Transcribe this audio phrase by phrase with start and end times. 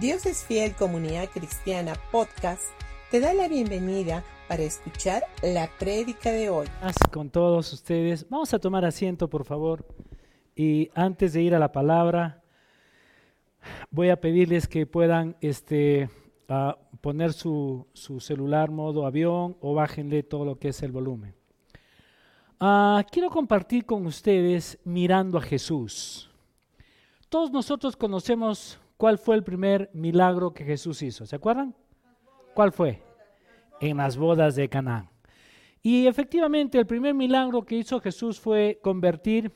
[0.00, 2.64] Dios es Fiel Comunidad Cristiana Podcast
[3.10, 6.66] te da la bienvenida para escuchar la prédica de hoy.
[7.10, 9.86] Con todos ustedes, vamos a tomar asiento por favor
[10.54, 12.42] y antes de ir a la palabra
[13.90, 16.10] voy a pedirles que puedan este,
[17.00, 21.34] poner su, su, celular modo avión o bájenle todo lo que es el volumen.
[22.60, 26.30] Ah, quiero compartir con ustedes mirando a Jesús.
[27.30, 31.26] Todos nosotros conocemos cuál fue el primer milagro que Jesús hizo.
[31.26, 31.74] ¿Se acuerdan?
[32.54, 33.02] ¿Cuál fue?
[33.80, 35.10] En las bodas de Canaán.
[35.82, 39.52] Y efectivamente el primer milagro que hizo Jesús fue convertir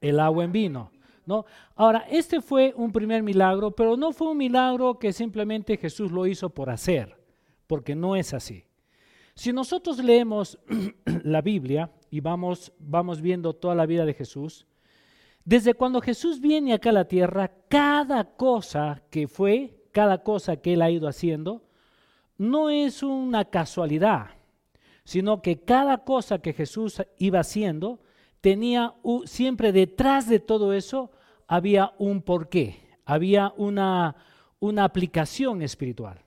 [0.00, 0.90] el agua en vino.
[1.26, 1.44] ¿no?
[1.74, 6.26] Ahora, este fue un primer milagro, pero no fue un milagro que simplemente Jesús lo
[6.26, 7.18] hizo por hacer,
[7.66, 8.64] porque no es así.
[9.34, 10.58] Si nosotros leemos
[11.24, 14.66] la Biblia y vamos, vamos viendo toda la vida de Jesús,
[15.48, 20.74] desde cuando Jesús viene acá a la tierra, cada cosa que fue, cada cosa que
[20.74, 21.62] él ha ido haciendo,
[22.36, 24.26] no es una casualidad,
[25.04, 27.98] sino que cada cosa que Jesús iba haciendo
[28.42, 28.92] tenía
[29.24, 31.12] siempre detrás de todo eso
[31.46, 34.16] había un porqué, había una,
[34.60, 36.20] una aplicación espiritual.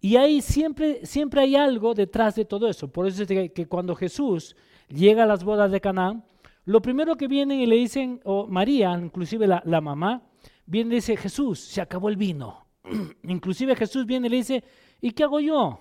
[0.00, 2.88] Y ahí siempre, siempre hay algo detrás de todo eso.
[2.88, 4.56] Por eso es que, cuando Jesús
[4.88, 6.24] llega a las bodas de Canaán,
[6.66, 10.22] lo primero que vienen y le dicen, o María, inclusive la, mamá,
[10.66, 12.66] viene y dice, Jesús, se acabó el vino.
[13.22, 14.64] inclusive Jesús viene y le dice,
[15.00, 15.80] ¿y qué hago yo?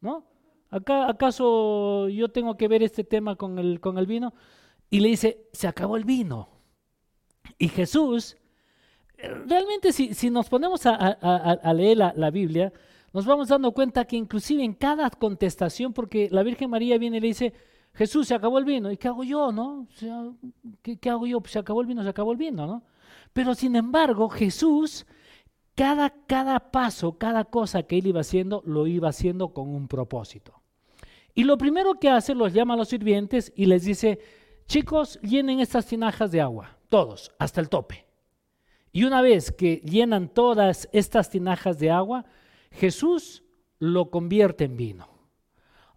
[0.00, 0.26] ¿No?
[0.70, 4.32] ¿Acaso yo tengo que ver este tema con el, con el vino?
[4.88, 6.48] Y le dice, se acabó el vino.
[7.58, 8.38] Y Jesús,
[9.18, 12.72] realmente si, si nos ponemos a, a, leer la, la, Biblia,
[13.12, 17.20] nos vamos dando cuenta que inclusive en cada contestación, porque la Virgen María viene y
[17.20, 17.52] le dice,
[17.94, 18.90] Jesús, se acabó el vino.
[18.90, 19.86] ¿Y qué hago yo, no?
[20.82, 21.40] ¿qué, ¿qué, hago yo?
[21.40, 22.82] Pues se acabó el vino, se acabó el vino, ¿no?
[23.32, 25.06] Pero sin embargo, Jesús,
[25.74, 30.60] cada, cada paso, cada cosa que él iba haciendo, lo iba haciendo con un propósito.
[31.34, 34.20] Y lo primero que hace, los llama a los sirvientes y les dice,
[34.66, 38.06] chicos, llenen estas tinajas de agua, todos, hasta el tope.
[38.92, 42.24] Y una vez que llenan todas estas tinajas de agua,
[42.70, 43.42] Jesús
[43.80, 45.13] lo convierte en vino.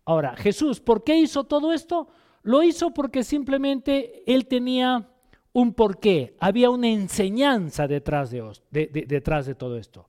[0.07, 2.07] Ahora, Jesús, ¿por qué hizo todo esto?
[2.43, 5.05] Lo hizo porque simplemente él tenía
[5.51, 10.07] un porqué, había una enseñanza detrás de, todo esto.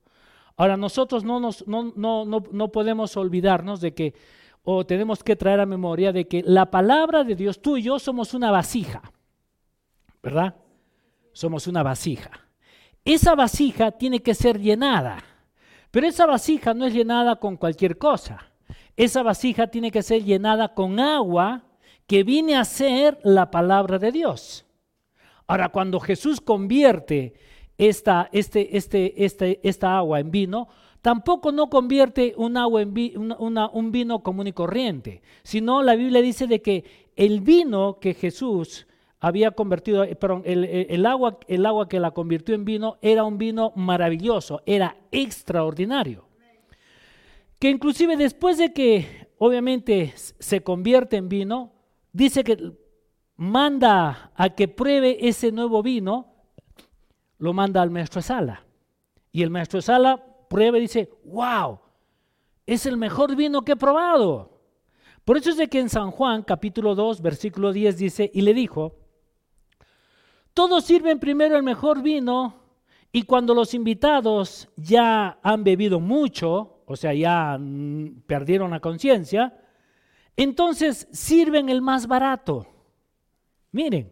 [0.55, 4.13] Ahora, nosotros no, nos, no, no, no, podemos olvidarnos de que,
[4.63, 7.99] o tenemos que traer a memoria de que la palabra de Dios, tú y yo
[7.99, 9.01] somos una vasija,
[10.23, 10.55] ¿verdad?
[11.33, 12.31] Somos una vasija.
[13.03, 15.21] Esa vasija tiene que ser llenada,
[15.91, 18.49] pero esa vasija no es llenada con cualquier cosa
[18.99, 21.63] esa vasija tiene que ser llenada con agua
[22.05, 24.65] que viene a ser la palabra de Dios.
[25.47, 27.33] Ahora, cuando Jesús convierte
[27.77, 30.67] esta, este, este, este, esta agua en vino,
[31.01, 32.93] tampoco no convierte un, agua en
[33.71, 36.83] un vino común y corriente, sino la Biblia dice de que
[37.15, 38.85] el vino que Jesús
[39.21, 43.37] había convertido, eh, perdón, el, agua, el agua que la convirtió en vino era un
[43.37, 46.28] vino maravilloso, era extraordinario
[47.59, 51.73] que inclusive después de que obviamente se convierte en vino,
[52.13, 52.73] dice que
[53.35, 56.33] manda a que pruebe ese nuevo vino,
[57.37, 58.65] lo manda al maestro sala.
[59.31, 61.79] Y el maestro sala prueba y dice, wow,
[62.65, 64.61] es el mejor vino que he probado.
[65.25, 68.53] Por eso es de que en San Juan capítulo 2 versículo 10 dice, y le
[68.53, 68.95] dijo,
[70.53, 72.55] todos sirven primero el mejor vino
[73.11, 79.55] y cuando los invitados ya han bebido mucho, o sea, ya mm, perdieron la conciencia,
[80.35, 82.65] entonces sirven el más barato.
[83.71, 84.11] Miren,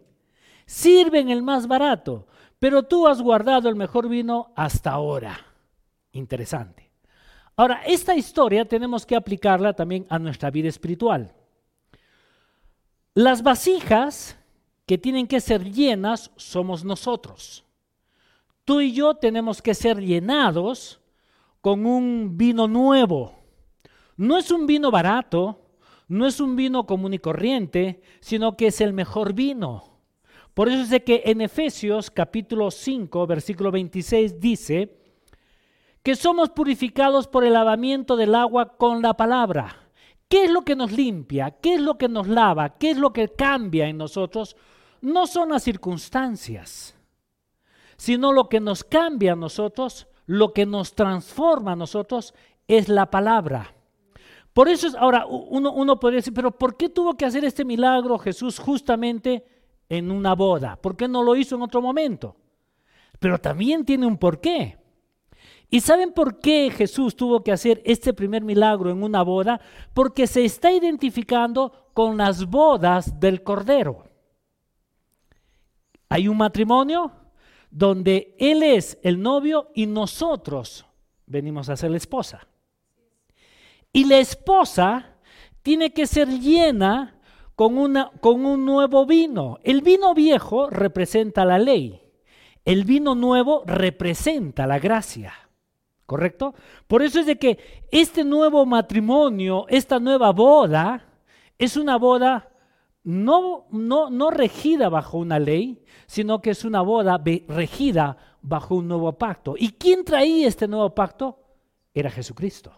[0.64, 2.28] sirven el más barato,
[2.60, 5.44] pero tú has guardado el mejor vino hasta ahora.
[6.12, 6.88] Interesante.
[7.56, 11.34] Ahora, esta historia tenemos que aplicarla también a nuestra vida espiritual.
[13.12, 14.38] Las vasijas
[14.86, 17.64] que tienen que ser llenas somos nosotros.
[18.64, 21.00] Tú y yo tenemos que ser llenados
[21.68, 23.34] con un vino nuevo.
[24.16, 25.66] No es un vino barato,
[26.08, 30.00] no es un vino común y corriente, sino que es el mejor vino.
[30.54, 34.96] Por eso es que en Efesios capítulo 5, versículo 26 dice
[36.02, 39.90] que somos purificados por el lavamiento del agua con la palabra.
[40.26, 41.50] ¿Qué es lo que nos limpia?
[41.50, 42.78] ¿Qué es lo que nos lava?
[42.78, 44.56] ¿Qué es lo que cambia en nosotros?
[45.02, 46.96] No son las circunstancias,
[47.98, 52.34] sino lo que nos cambia a nosotros lo que nos transforma a nosotros
[52.68, 53.74] es la palabra.
[54.52, 57.64] Por eso, es, ahora, uno, uno podría decir, pero ¿por qué tuvo que hacer este
[57.64, 59.44] milagro Jesús justamente
[59.88, 60.76] en una boda?
[60.76, 62.36] ¿Por qué no lo hizo en otro momento?
[63.18, 64.76] Pero también tiene un porqué.
[65.70, 69.62] ¿Y saben por qué Jesús tuvo que hacer este primer milagro en una boda?
[69.94, 74.04] Porque se está identificando con las bodas del Cordero.
[76.10, 77.12] Hay un matrimonio
[77.70, 80.86] donde Él es el novio y nosotros
[81.26, 82.48] venimos a ser la esposa.
[83.92, 85.16] Y la esposa
[85.62, 87.18] tiene que ser llena
[87.54, 89.58] con, un nuevo vino.
[89.64, 92.00] El vino viejo representa la ley.
[92.64, 95.32] El vino nuevo representa la gracia.
[96.06, 96.54] ¿Correcto?
[96.86, 97.58] Por eso es de que
[97.90, 101.04] este nuevo matrimonio, esta nueva boda,
[101.58, 102.47] es una boda
[103.08, 107.18] no, no, no regida bajo una ley, sino que es una boda
[107.48, 109.54] regida bajo un nuevo pacto.
[109.56, 111.38] ¿Y quién traía este nuevo pacto?
[111.94, 112.70] Era Jesucristo.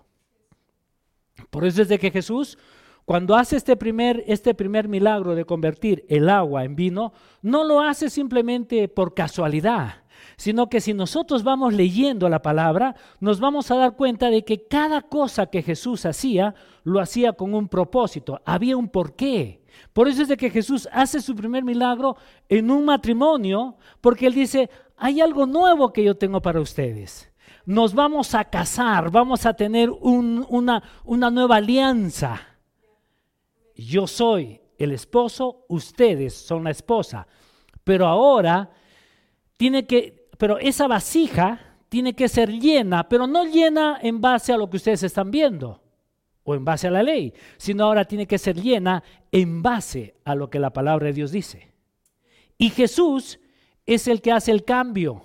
[1.51, 2.59] Por eso es que Jesús,
[3.05, 7.13] cuando hace este primer, este primer milagro de convertir el agua en vino,
[7.43, 10.05] no lo hace simplemente por casualidad,
[10.37, 14.69] sino que si nosotros vamos leyendo la palabra, nos vamos a dar cuenta de que
[14.69, 16.55] cada cosa que Jesús hacía,
[16.85, 19.60] lo hacía con un propósito, había un porqué.
[19.93, 22.17] Por eso es de que Jesús hace su primer milagro
[22.49, 27.31] en un matrimonio, porque Él dice, hay algo nuevo que yo tengo para ustedes.
[27.67, 32.41] Nos vamos a casar, vamos a tener una, una nueva alianza.
[33.75, 37.27] Yo soy el esposo, ustedes son la esposa.
[37.85, 38.71] Pero ahora
[39.57, 44.57] tiene que pero esa vasija tiene que ser llena, pero no llena en base a
[44.57, 45.80] lo que ustedes están viendo
[46.51, 50.35] o en base a la ley, sino ahora tiene que ser llena en base a
[50.35, 51.73] lo que la palabra de Dios dice.
[52.59, 53.39] Y Jesús
[53.87, 55.23] es el que hace el cambio.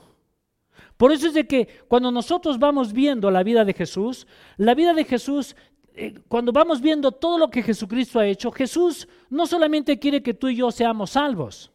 [0.98, 4.28] Por eso es de que cuando nosotros vamos viendo la vida de Jesús,
[4.58, 5.56] la vida de Jesús,
[5.96, 10.34] eh, cuando vamos viendo todo lo que Jesucristo ha hecho, Jesús no solamente quiere que
[10.34, 11.72] tú y yo seamos salvos,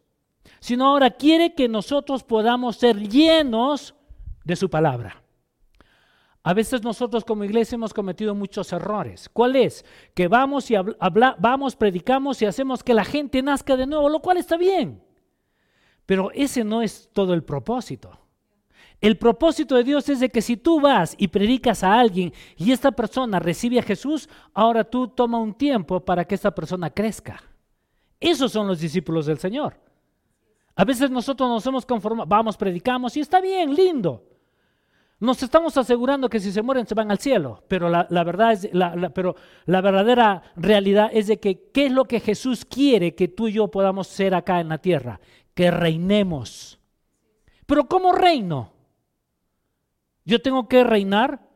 [0.60, 3.94] sino ahora quiere que nosotros podamos ser llenos
[4.44, 5.19] de su palabra.
[6.42, 9.28] A veces nosotros como iglesia hemos cometido muchos errores.
[9.30, 9.84] ¿Cuál es?
[10.14, 10.74] Que vamos y
[11.38, 15.02] vamos, predicamos y hacemos que la gente nazca de nuevo, lo cual está bien.
[16.06, 18.18] Pero ese no es todo el propósito.
[19.02, 22.72] El propósito de Dios es de que si tú vas y predicas a alguien y
[22.72, 27.42] esta persona recibe a Jesús, ahora tú toma un tiempo para que esta persona crezca.
[28.18, 29.78] Esos son los discípulos del Señor.
[30.74, 34.29] A veces nosotros nos hemos conformado, vamos, predicamos y está bien, lindo.
[35.20, 38.70] Nos estamos asegurando que si se mueren se van al cielo, pero la, verdad es,
[38.72, 39.36] la, pero
[39.66, 43.52] la verdadera realidad es de que qué es lo que Jesús quiere que tú y
[43.52, 45.20] yo podamos ser acá en la tierra,
[45.52, 46.80] que reinemos.
[47.66, 48.72] Pero ¿cómo reino?
[50.24, 51.46] Yo tengo que reinar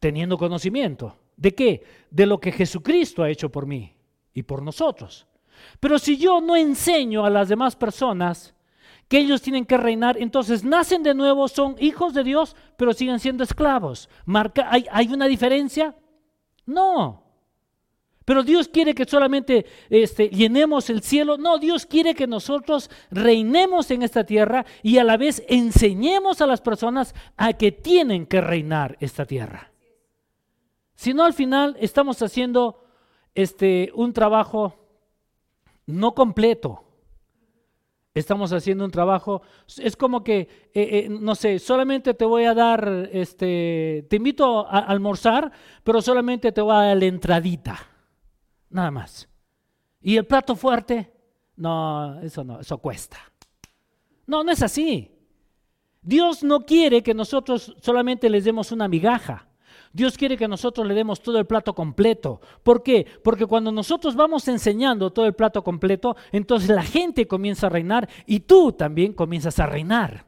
[0.00, 1.18] teniendo conocimiento.
[1.36, 1.84] ¿De qué?
[2.10, 3.94] De lo que Jesucristo ha hecho por mí
[4.32, 5.26] y por nosotros.
[5.80, 8.54] Pero si yo no enseño a las demás personas
[9.08, 13.18] que ellos tienen que reinar, entonces nacen de nuevo, son hijos de Dios, pero siguen
[13.18, 14.08] siendo esclavos.
[14.26, 15.94] Marca, ¿hay, ¿Hay una diferencia?
[16.66, 17.24] No.
[18.28, 21.38] Pero Dios quiere que solamente este, llenemos el cielo.
[21.38, 26.46] No, Dios quiere que nosotros reinemos en esta tierra y a la vez enseñemos a
[26.46, 29.72] las personas a que tienen que reinar esta tierra.
[30.94, 32.84] Si no, al final estamos haciendo
[33.34, 34.74] este, un trabajo
[35.86, 36.84] no completo.
[38.18, 39.42] Estamos haciendo un trabajo,
[39.78, 44.66] es como que, eh, eh, no sé, solamente te voy a dar, este, te invito
[44.66, 45.52] a, almorzar,
[45.84, 47.78] pero solamente te voy a dar la entradita,
[48.70, 49.28] nada más.
[50.00, 51.12] ¿Y el plato fuerte?
[51.56, 53.18] No, eso no, eso cuesta.
[54.26, 55.10] No, no es así.
[56.02, 59.47] Dios no quiere que nosotros solamente les demos una migaja.
[59.92, 62.40] Dios quiere que nosotros le demos todo el plato completo.
[62.62, 63.06] ¿Por qué?
[63.22, 68.08] Porque cuando nosotros vamos enseñando todo el plato completo, entonces la gente comienza a reinar
[68.26, 70.26] y tú también comienzas a reinar.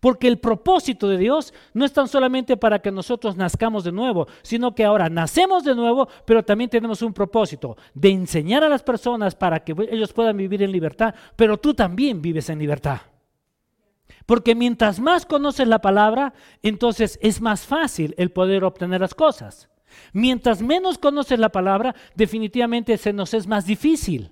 [0.00, 4.28] Porque el propósito de Dios no es tan solamente para que nosotros nazcamos de nuevo,
[4.42, 8.82] sino que ahora nacemos de nuevo, pero también tenemos un propósito de enseñar a las
[8.82, 13.00] personas para que ellos puedan vivir en libertad, pero tú también vives en libertad.
[14.28, 19.70] Porque mientras más conoces la palabra, entonces es más fácil el poder obtener las cosas.
[20.12, 24.30] Mientras menos conoces la palabra, definitivamente se nos es más difícil.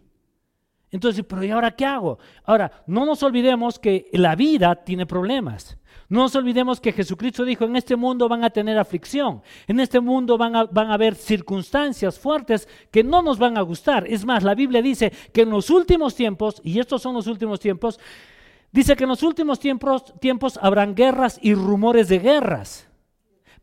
[0.90, 2.18] Entonces, pero ¿y ahora qué hago?
[2.44, 5.78] Ahora, no nos olvidemos que la vida tiene problemas.
[6.10, 10.00] No nos olvidemos que Jesucristo dijo, en este mundo van a tener aflicción, en este
[10.00, 14.06] mundo van a, van a haber circunstancias fuertes que no nos van a gustar.
[14.06, 17.60] Es más, la Biblia dice que en los últimos tiempos, y estos son los últimos
[17.60, 17.98] tiempos,
[18.76, 22.86] Dice que en los últimos tiempos, tiempos habrán guerras y rumores de guerras.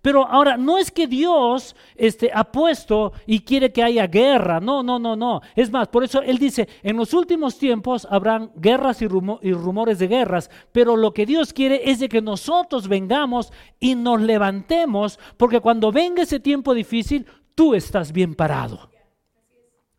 [0.02, 4.82] Pero ahora, no es que Dios este, ha puesto y quiere que haya guerra, no,
[4.82, 5.42] no, no, no.
[5.56, 10.00] Es más, por eso Él dice, en los últimos tiempos habrán guerras y, y rumores
[10.00, 15.20] de guerras, pero lo que Dios quiere es de que nosotros vengamos y nos levantemos,
[15.38, 18.93] porque cuando venga ese tiempo difícil, tú estás bien parado.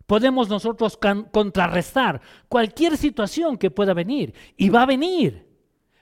[0.06, 0.98] Podemos nosotros
[1.32, 5.48] contrarrestar cualquier situación que pueda venir y va a venir.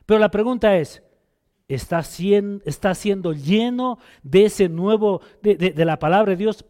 [0.06, 1.02] Pero la pregunta es,
[1.68, 6.64] ¿estás siendo, está siendo lleno de ese nuevo, de, de la palabra de Dios?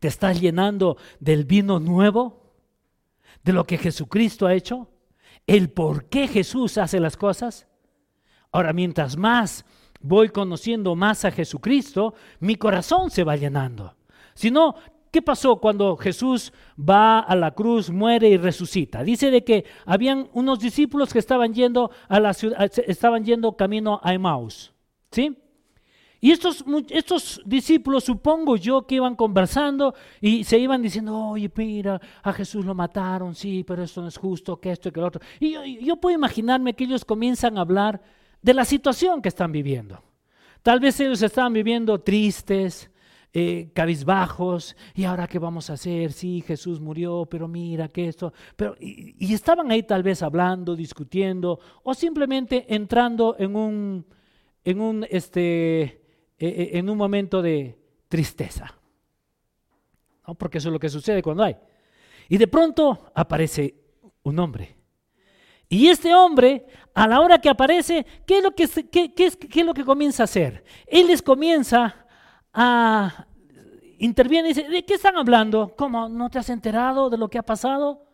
[0.00, 2.54] ¿Te estás llenando del vino nuevo?
[3.42, 4.88] ¿De lo que Jesucristo ha hecho?
[5.46, 7.68] ¿El por qué Jesús hace las cosas?
[8.50, 9.66] Ahora, mientras más
[10.00, 13.96] voy conociendo más a Jesucristo, mi corazón se va llenando.
[14.34, 14.74] Si no,
[15.14, 19.04] ¿Qué pasó cuando Jesús va a la cruz, muere y resucita?
[19.04, 24.00] Dice de que habían unos discípulos que estaban yendo a la ciudad, estaban yendo camino
[24.02, 24.74] a Emmaus,
[25.12, 25.38] ¿sí?
[26.20, 32.00] Y estos, estos discípulos, supongo yo, que iban conversando y se iban diciendo, oye, mira,
[32.24, 35.06] a Jesús lo mataron, sí, pero esto no es justo, que esto y que lo
[35.06, 35.22] otro.
[35.38, 38.02] Y yo, yo puedo imaginarme que ellos comienzan a hablar
[38.42, 40.02] de la situación que están viviendo.
[40.64, 42.90] Tal vez ellos estaban viviendo tristes,
[43.36, 48.32] eh, cabizbajos, y ahora qué vamos a hacer, sí, Jesús murió, pero mira que esto,
[48.54, 54.06] pero, y, estaban ahí tal vez hablando, discutiendo, o simplemente entrando en un,
[54.62, 56.00] en un, este, eh,
[56.38, 57.76] eh, en un momento de
[58.06, 58.72] tristeza,
[60.38, 61.56] porque eso es lo que sucede cuando hay.
[62.28, 63.74] Y de pronto aparece
[64.22, 64.76] un hombre.
[65.68, 69.60] Y este hombre, a la hora que aparece, ¿qué es lo que, qué, es, qué
[69.60, 70.62] es lo que comienza a hacer?
[70.86, 72.03] Él les comienza
[72.54, 73.26] ah,
[73.98, 75.74] interviene y dice, ¿de qué están hablando?
[75.76, 76.08] ¿Cómo?
[76.08, 78.06] ¿No te has enterado de lo que ha pasado?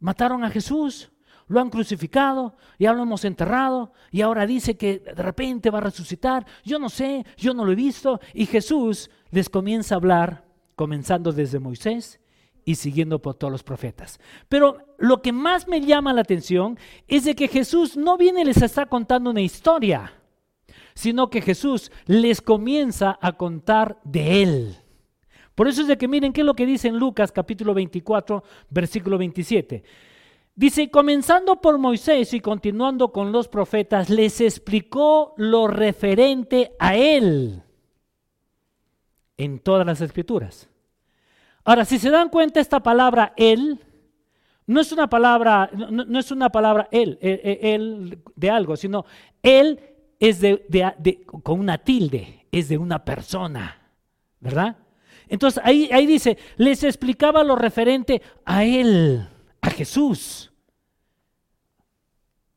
[0.00, 1.10] Mataron a Jesús,
[1.46, 5.82] lo han crucificado, ya lo hemos enterrado y ahora dice que de repente va a
[5.82, 6.46] resucitar.
[6.64, 8.20] Yo no sé, yo no lo he visto.
[8.34, 10.44] Y Jesús les comienza a hablar,
[10.76, 12.20] comenzando desde Moisés
[12.64, 14.20] y siguiendo por todos los profetas.
[14.48, 18.44] Pero lo que más me llama la atención es de que Jesús no viene y
[18.44, 20.19] les está contando una historia
[21.00, 24.76] sino que Jesús les comienza a contar de Él.
[25.54, 28.44] Por eso es de que miren qué es lo que dice en Lucas capítulo 24,
[28.68, 29.82] versículo 27.
[30.54, 37.62] Dice, comenzando por Moisés y continuando con los profetas, les explicó lo referente a Él
[39.38, 40.68] en todas las escrituras.
[41.64, 43.80] Ahora, si se dan cuenta, esta palabra Él
[44.66, 49.06] no es una palabra, no, es una palabra Él, él, de algo, sino
[49.42, 49.80] Él
[50.20, 53.80] es de, con una tilde, es de una persona,
[54.38, 54.76] ¿verdad?
[55.28, 59.28] Entonces ahí, ahí dice, les explicaba lo referente a Él,
[59.60, 60.49] a Jesús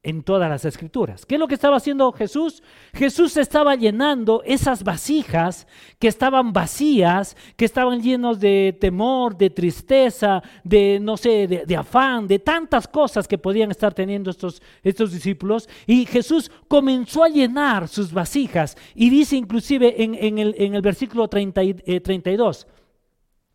[0.03, 1.25] en todas las escrituras.
[1.25, 2.61] ¿Qué es lo que estaba haciendo Jesús?
[2.93, 5.65] Jesús estaba llenando esas vasijas
[5.97, 12.27] que estaban vacías, que estaban llenos de temor, de tristeza, de, no sé, de, afán,
[12.27, 15.69] de tantas cosas que podían estar teniendo estos, estos discípulos.
[15.87, 18.77] Y Jesús comenzó a llenar sus vasijas.
[18.93, 22.67] Y dice inclusive en, el, en el, versículo 32, eh,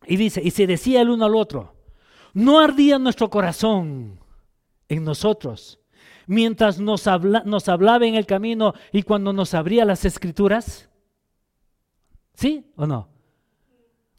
[0.07, 1.75] y dice, y se decía el uno al otro,
[2.33, 4.19] no ardía nuestro corazón
[4.87, 5.78] en nosotros
[6.29, 7.07] mientras nos,
[7.45, 10.87] nos hablaba en el camino y cuando nos abría las escrituras?
[12.35, 13.09] ¿Sí o no?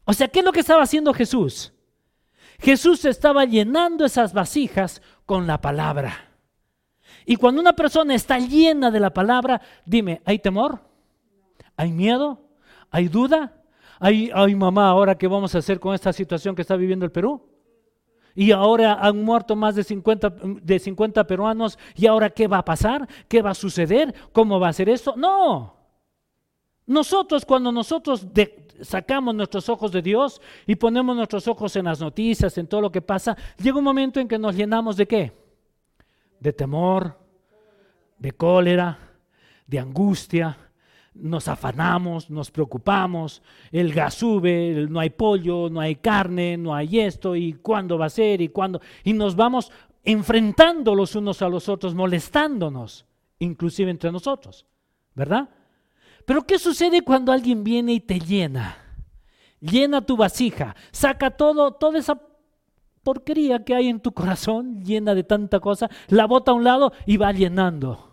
[0.03, 1.73] O sea, ¿qué es lo que estaba haciendo Jesús?
[2.59, 6.31] Jesús estaba llenando esas vasijas con la palabra.
[7.25, 10.81] Y cuando una persona está llena de la palabra, dime, ¿hay temor?
[11.77, 12.45] ¿Hay miedo?
[12.89, 13.63] ¿Hay duda?
[14.01, 17.11] ¿Hay, ay mamá, ahora qué vamos a hacer con esta situación que está viviendo el
[17.13, 17.50] Perú?
[18.35, 21.77] Y ahora han muerto más de 50, de 50 peruanos.
[21.95, 23.07] ¿Y ahora qué va a pasar?
[23.27, 24.13] ¿Qué va a suceder?
[24.31, 25.15] ¿Cómo va a ser esto?
[25.17, 25.75] No.
[26.85, 28.25] Nosotros cuando nosotros
[28.81, 32.91] sacamos nuestros ojos de Dios y ponemos nuestros ojos en las noticias, en todo lo
[32.91, 35.31] que pasa, llega un momento en que nos llenamos de qué?
[36.39, 37.17] De temor,
[38.17, 38.97] de cólera,
[39.67, 40.57] de angustia,
[41.13, 43.41] nos afanamos, nos preocupamos,
[43.71, 48.05] el gas sube, no hay pollo, no hay carne, no hay esto, y cuándo va
[48.05, 49.71] a ser, y cuándo, y nos vamos
[50.03, 53.05] enfrentando los unos a los otros, molestándonos,
[53.39, 54.65] inclusive entre nosotros,
[55.13, 55.49] ¿verdad?
[56.25, 58.77] Pero ¿qué sucede cuando alguien viene y te llena?
[59.59, 62.19] Llena tu vasija, saca todo, toda esa
[63.03, 66.93] porquería que hay en tu corazón, llena de tanta cosa, la bota a un lado
[67.05, 68.11] y va llenando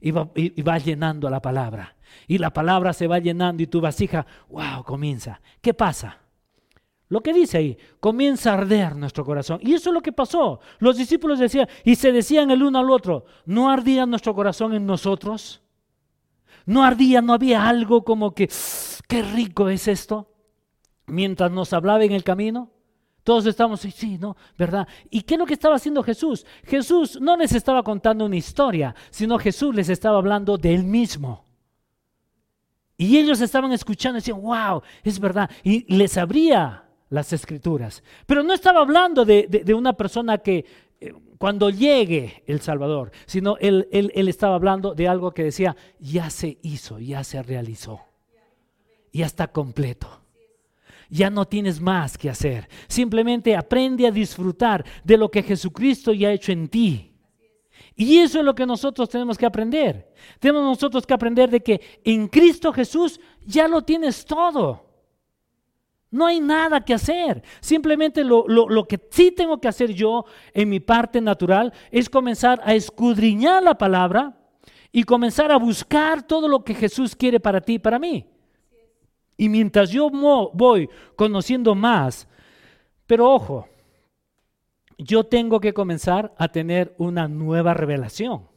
[0.00, 0.12] y
[0.62, 1.96] va, llenando la palabra.
[2.26, 5.40] Y la palabra se va llenando y tu vasija, wow, comienza.
[5.60, 6.18] ¿Qué pasa?
[7.10, 9.58] Lo que dice ahí, comienza a arder nuestro corazón.
[9.62, 10.60] Y eso es lo que pasó.
[10.78, 14.86] Los discípulos decían, y se decían el uno al otro, ¿no ardía nuestro corazón en
[14.86, 15.60] nosotros?
[16.66, 18.48] No ardía, no había algo como que,
[19.08, 20.32] qué rico es esto,
[21.06, 22.70] mientras nos hablaba en el camino.
[23.24, 24.86] Todos estamos, sí, sí, no, ¿verdad?
[25.10, 26.46] ¿Y qué es lo que estaba haciendo Jesús?
[26.64, 31.44] Jesús no les estaba contando una historia, sino Jesús les estaba hablando de él mismo.
[33.00, 35.50] Y ellos estaban escuchando y decían, wow, es verdad.
[35.64, 38.02] Y les abría las escrituras.
[38.26, 40.66] Pero no estaba hablando de, una persona que
[41.00, 46.28] eh, cuando llegue el Salvador, sino él, él estaba hablando de algo que decía, ya
[46.28, 48.02] se hizo, ya se realizó,
[49.14, 50.20] ya está completo
[51.12, 52.68] ya no tienes más que hacer.
[52.86, 57.09] Simplemente aprende a disfrutar de lo que Jesucristo ya ha hecho en ti.
[57.94, 60.12] Y eso es lo que nosotros tenemos que aprender.
[60.38, 64.86] Tenemos nosotros que aprender de que en Cristo Jesús ya lo tienes todo.
[66.10, 67.42] No hay nada que hacer.
[67.60, 72.60] Simplemente lo, lo, que sí tengo que hacer yo en mi parte natural es comenzar
[72.64, 74.36] a escudriñar la palabra
[74.90, 78.26] y comenzar a buscar todo lo que Jesús quiere para ti y para mí.
[79.36, 82.26] Y mientras yo voy conociendo más,
[83.06, 83.68] pero ojo,
[85.02, 88.50] yo tengo que comenzar a tener una nueva revelación.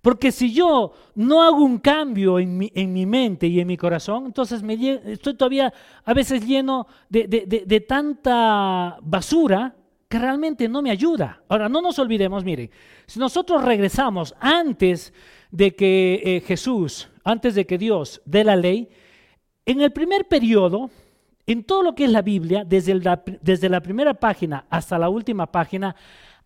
[0.00, 3.76] Porque si yo no hago un cambio en mi, en mi mente y en mi
[3.76, 4.74] corazón, entonces me,
[5.04, 5.72] estoy todavía
[6.04, 9.74] a veces lleno de, de, tanta basura
[10.08, 11.42] que realmente no me ayuda.
[11.48, 12.70] Ahora, no nos olvidemos, miren,
[13.06, 15.12] si nosotros regresamos antes
[15.50, 18.88] de que eh, Jesús, antes de que Dios dé la ley,
[19.64, 20.90] en el primer periodo,
[21.46, 22.98] en todo lo que es la Biblia, desde
[23.68, 25.94] la, primera página hasta la última página,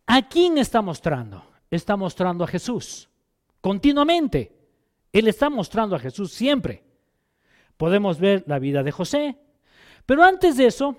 [0.06, 1.42] ¿a quién está mostrando?
[1.70, 3.08] Está mostrando a Jesús,
[3.60, 4.56] continuamente.
[5.12, 6.84] Él está mostrando a Jesús siempre.
[7.76, 9.38] Podemos ver la vida de José,
[10.04, 10.96] pero antes de eso,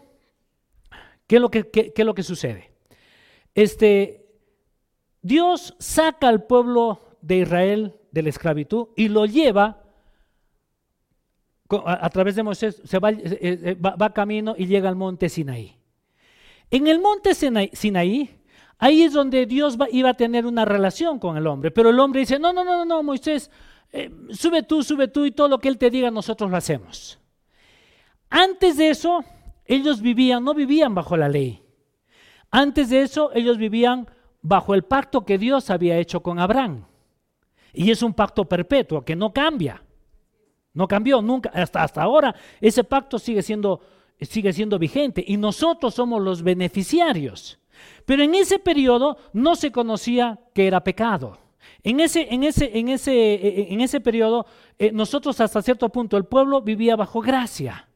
[1.28, 2.72] ¿qué es lo que, qué, es lo que sucede?
[3.54, 4.26] Este,
[5.22, 9.81] Dios saca al pueblo de Israel de la esclavitud y lo lleva
[11.86, 15.76] a, través de Moisés, se eh, eh, va, va, camino y llega al monte Sinaí.
[16.70, 18.30] En el monte Sinaí,
[18.78, 22.22] ahí es donde Dios iba a tener una relación con el hombre, pero el hombre
[22.22, 23.52] dice, no, no, no, no, Moisés,
[23.92, 27.20] eh, sube tú, sube tú y todo lo que él te diga nosotros lo hacemos.
[28.30, 29.24] Antes de eso,
[29.66, 31.62] ellos vivían, no vivían bajo la ley.
[32.50, 34.08] Antes de eso, ellos vivían
[34.42, 36.86] bajo el pacto que Dios había hecho con Abraham.
[37.74, 39.84] Y es un pacto perpetuo que no cambia.
[40.74, 43.82] No cambió nunca, hasta, hasta ahora ese pacto sigue siendo,
[44.20, 47.60] sigue siendo vigente y nosotros somos los beneficiarios.
[48.06, 51.38] Pero en ese periodo no se conocía que era pecado.
[51.84, 54.46] En ese, en ese, en ese, en ese periodo,
[54.78, 57.88] eh, nosotros hasta cierto punto, el pueblo vivía bajo gracia,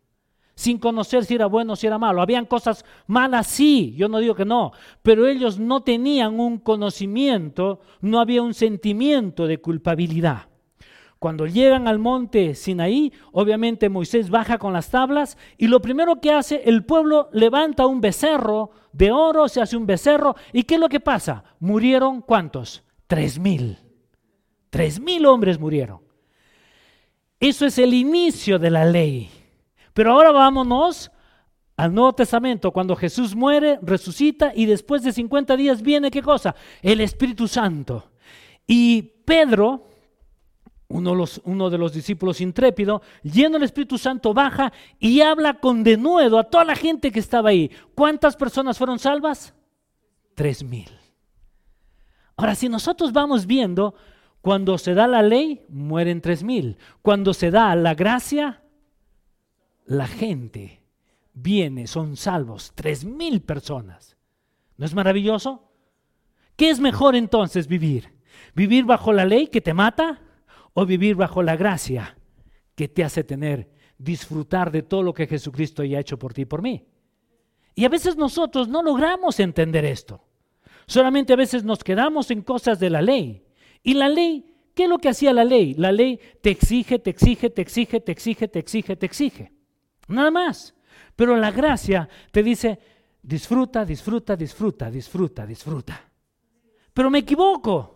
[0.56, 2.22] sin conocer si era bueno o si era malo.
[2.22, 4.72] Habían cosas malas, sí, yo no digo que no,
[5.04, 10.48] pero ellos no tenían un conocimiento, no había un sentimiento de culpabilidad.
[11.26, 16.32] Cuando llegan al monte Sinaí, obviamente Moisés baja con las tablas y lo primero que
[16.32, 20.36] hace, el pueblo levanta un becerro de oro, se hace un becerro.
[20.54, 21.44] ¿Y qué es lo que pasa?
[21.60, 22.84] Murieron cuántos?
[23.08, 23.80] Tres mil.
[24.70, 26.02] Tres mil hombres murieron.
[27.40, 29.32] Eso es el inicio de la ley.
[29.96, 31.10] Pero ahora vámonos
[31.76, 36.54] al Nuevo Testamento, cuando Jesús muere, resucita y después de 50 días viene qué cosa?
[36.84, 38.12] El Espíritu Santo.
[38.68, 39.88] Y Pedro,
[40.88, 46.44] uno de, los, discípulos intrépido, lleno del Espíritu Santo, baja y habla con denuedo a
[46.44, 47.72] toda la gente que estaba ahí.
[47.96, 49.54] ¿Cuántas personas fueron salvas?
[50.36, 50.90] Tres mil.
[52.38, 53.96] Ahora, si nosotros vamos viendo,
[54.42, 56.78] cuando se da la ley, mueren tres mil.
[57.02, 58.62] Cuando se da la gracia,
[59.86, 60.84] la gente
[61.34, 64.18] viene, son salvos, tres mil personas.
[64.78, 65.72] ¿No es maravilloso?
[66.56, 68.14] ¿Qué es mejor entonces vivir?
[68.54, 70.22] ¿Vivir bajo la ley que te mata?
[70.76, 72.18] O vivir bajo la gracia
[72.76, 76.42] que te hace tener, disfrutar de todo lo que Jesucristo ya ha hecho por ti
[76.42, 76.86] y por mí.
[77.74, 80.22] Y a veces nosotros no logramos entender esto.
[80.86, 83.46] Solamente a veces nos quedamos en cosas de la ley.
[83.84, 85.76] Y la ley, ¿qué es lo que hacía la ley?
[85.76, 89.54] La ley te exige, te exige, te exige, te exige, te exige, te exige.
[90.10, 90.76] Nada más.
[91.16, 92.78] Pero la gracia te dice,
[93.22, 96.12] disfruta, disfruta, disfruta, disfruta, disfruta.
[96.94, 97.96] Pero me equivoco.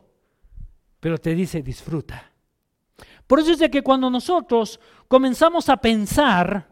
[0.98, 2.30] Pero te dice, disfruta.
[3.30, 6.68] Por eso es de que cuando nosotros comenzamos a pensar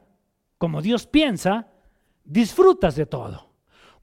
[0.57, 1.67] como Dios piensa,
[2.23, 3.51] disfrutas de todo.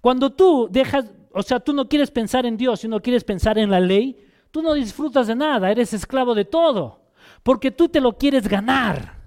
[0.01, 3.73] Cuando tú dejas, o sea, tú no quieres pensar en Dios, sino quieres pensar en
[3.73, 7.01] la ley, tú no disfrutas de nada, eres esclavo de todo,
[7.43, 9.19] porque tú te lo quieres ganar.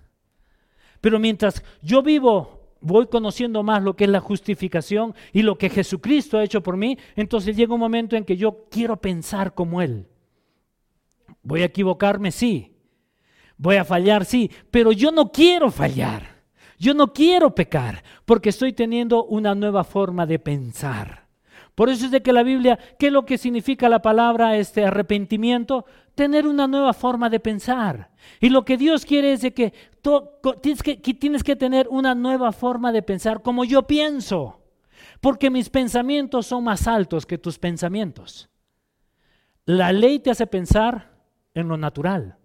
[1.02, 5.70] Pero mientras yo vivo, voy conociendo más lo que es la justificación y lo que
[5.70, 9.82] Jesucristo ha hecho por mí, entonces llega un momento en que yo quiero pensar como
[9.82, 10.08] Él.
[11.44, 12.32] ¿Voy a equivocarme?
[12.32, 12.77] Sí.
[13.58, 16.38] Voy a fallar, sí, pero yo no quiero fallar.
[16.78, 21.28] Yo no quiero pecar porque estoy teniendo una nueva forma de pensar.
[21.74, 24.86] Por eso es de que la Biblia, ¿qué es lo que significa la palabra este
[24.86, 25.86] arrepentimiento?
[26.16, 28.10] Tener una nueva forma de pensar.
[28.40, 29.74] Y lo que Dios quiere es de que,
[30.62, 34.64] tienes que tienes que tener una nueva forma de pensar como yo pienso.
[35.22, 38.50] Porque mis pensamientos son más altos que tus pensamientos.
[39.66, 41.12] La ley te hace pensar
[41.54, 42.37] en lo natural.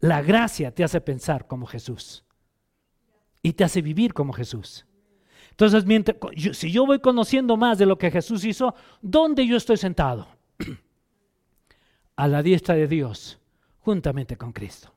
[0.00, 2.24] La gracia te hace pensar como Jesús
[3.42, 4.86] y te hace vivir como Jesús.
[5.50, 6.16] Entonces, mientras,
[6.52, 10.26] si yo voy conociendo más de lo que Jesús hizo, ¿dónde yo estoy sentado?
[12.16, 13.38] A la diestra de Dios,
[13.80, 14.92] juntamente con Cristo.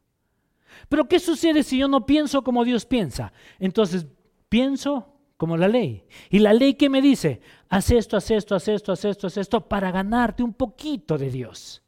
[0.88, 3.34] Pero ¿qué sucede si yo no pienso como Dios piensa?
[3.60, 4.08] Entonces,
[4.48, 6.06] pienso como la ley.
[6.30, 7.42] ¿Y la ley qué me dice?
[7.68, 11.30] Haz esto, haz esto, haz esto, haz esto, haz esto, para ganarte un poquito de
[11.30, 11.82] Dios.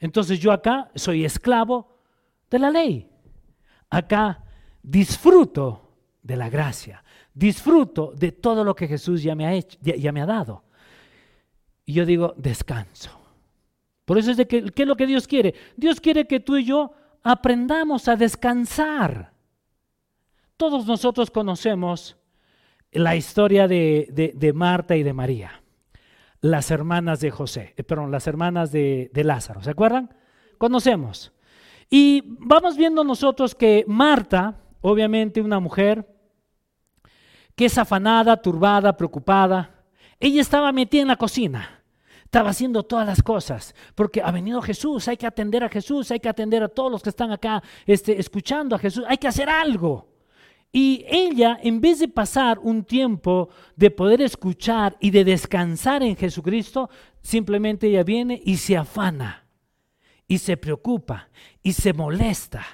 [0.00, 1.97] Entonces yo acá soy esclavo
[2.50, 3.10] de la ley.
[3.90, 4.42] Acá
[4.82, 10.12] disfruto de la gracia, disfruto de todo lo que Jesús ya me ha, hecho, ya,
[10.12, 10.64] me ha dado.
[11.84, 13.10] Y yo digo, descanso.
[14.04, 15.54] Por eso es de que, ¿qué es lo que Dios quiere?
[15.76, 19.32] Dios quiere que tú y yo aprendamos a descansar.
[20.56, 22.16] Todos nosotros conocemos
[22.92, 25.62] la historia de, de, Marta y de María,
[26.40, 30.14] las hermanas de José, eh, perdón, las hermanas de, de Lázaro, ¿se acuerdan?
[30.56, 31.32] Conocemos.
[31.90, 36.06] Y vamos viendo nosotros que Marta, obviamente una mujer
[37.54, 39.84] que es afanada, turbada, preocupada,
[40.20, 41.82] ella estaba metida en la cocina.
[42.24, 46.20] Estaba haciendo todas las cosas, porque ha venido Jesús, hay que atender a Jesús, hay
[46.20, 49.48] que atender a todos los que están acá este, escuchando a Jesús, hay que hacer
[49.48, 50.06] algo.
[50.70, 56.16] Y ella, en vez de pasar un tiempo de poder escuchar y de descansar en
[56.16, 56.90] Jesucristo,
[57.22, 59.47] simplemente ella viene y se afana
[60.28, 61.30] y se preocupa
[61.62, 62.64] y se molesta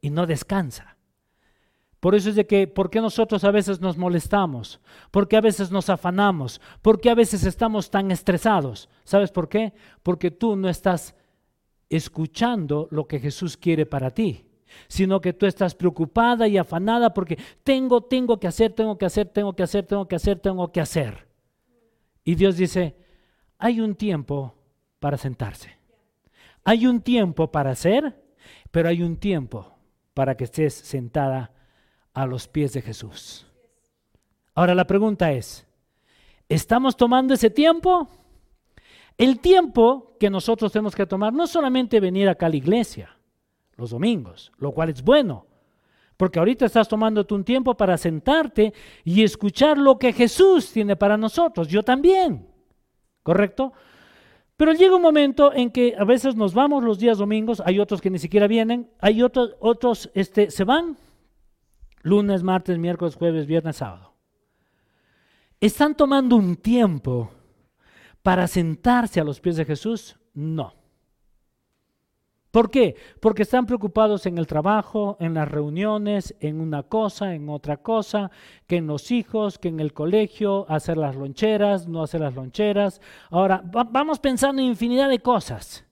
[0.00, 0.96] y no descansa.
[2.00, 4.80] Por eso es de que, ¿por qué nosotros a veces nos molestamos?
[5.12, 6.60] ¿Por qué a veces nos afanamos?
[6.80, 8.88] ¿Por qué a veces estamos tan estresados?
[9.04, 9.72] ¿Sabes por qué?
[10.02, 11.14] Porque tú no estás
[11.88, 14.46] escuchando lo que Jesús quiere para ti,
[14.88, 19.28] sino que tú estás preocupada y afanada porque tengo, tengo que hacer, tengo que hacer,
[19.28, 21.28] tengo que hacer, tengo que hacer, tengo que hacer.
[22.24, 22.96] Y Dios dice,
[23.58, 24.56] hay un tiempo
[24.98, 25.81] para sentarse.
[26.64, 28.14] Hay un tiempo para hacer,
[28.70, 29.74] pero hay un tiempo
[30.14, 31.52] para que estés sentada
[32.14, 33.46] a los pies de Jesús.
[34.54, 35.66] Ahora la pregunta es,
[36.48, 38.08] ¿estamos tomando ese tiempo?
[39.16, 43.16] El tiempo que nosotros tenemos que tomar no solamente venir acá a la iglesia
[43.76, 45.46] los domingos, lo cual es bueno,
[46.16, 48.72] porque ahorita estás tomándote un tiempo para sentarte
[49.04, 52.46] y escuchar lo que Jesús tiene para nosotros, yo también,
[53.22, 53.72] ¿correcto?
[54.56, 58.00] Pero llega un momento en que a veces nos vamos los días domingos, hay otros
[58.00, 60.96] que ni siquiera vienen, hay otros, otros este, se van
[62.02, 64.12] lunes, martes, miércoles, jueves, viernes, sábado.
[65.60, 67.30] ¿Están tomando un tiempo
[68.22, 70.18] para sentarse a los pies de Jesús?
[70.34, 70.81] No.
[72.52, 72.96] ¿Por qué?
[73.18, 78.30] Porque están preocupados en el trabajo, en las reuniones, en una cosa, en otra cosa,
[78.66, 83.00] que en los hijos, que en el colegio, hacer las loncheras, no hacer las loncheras.
[83.30, 85.86] Ahora, vamos pensando en infinidad de cosas.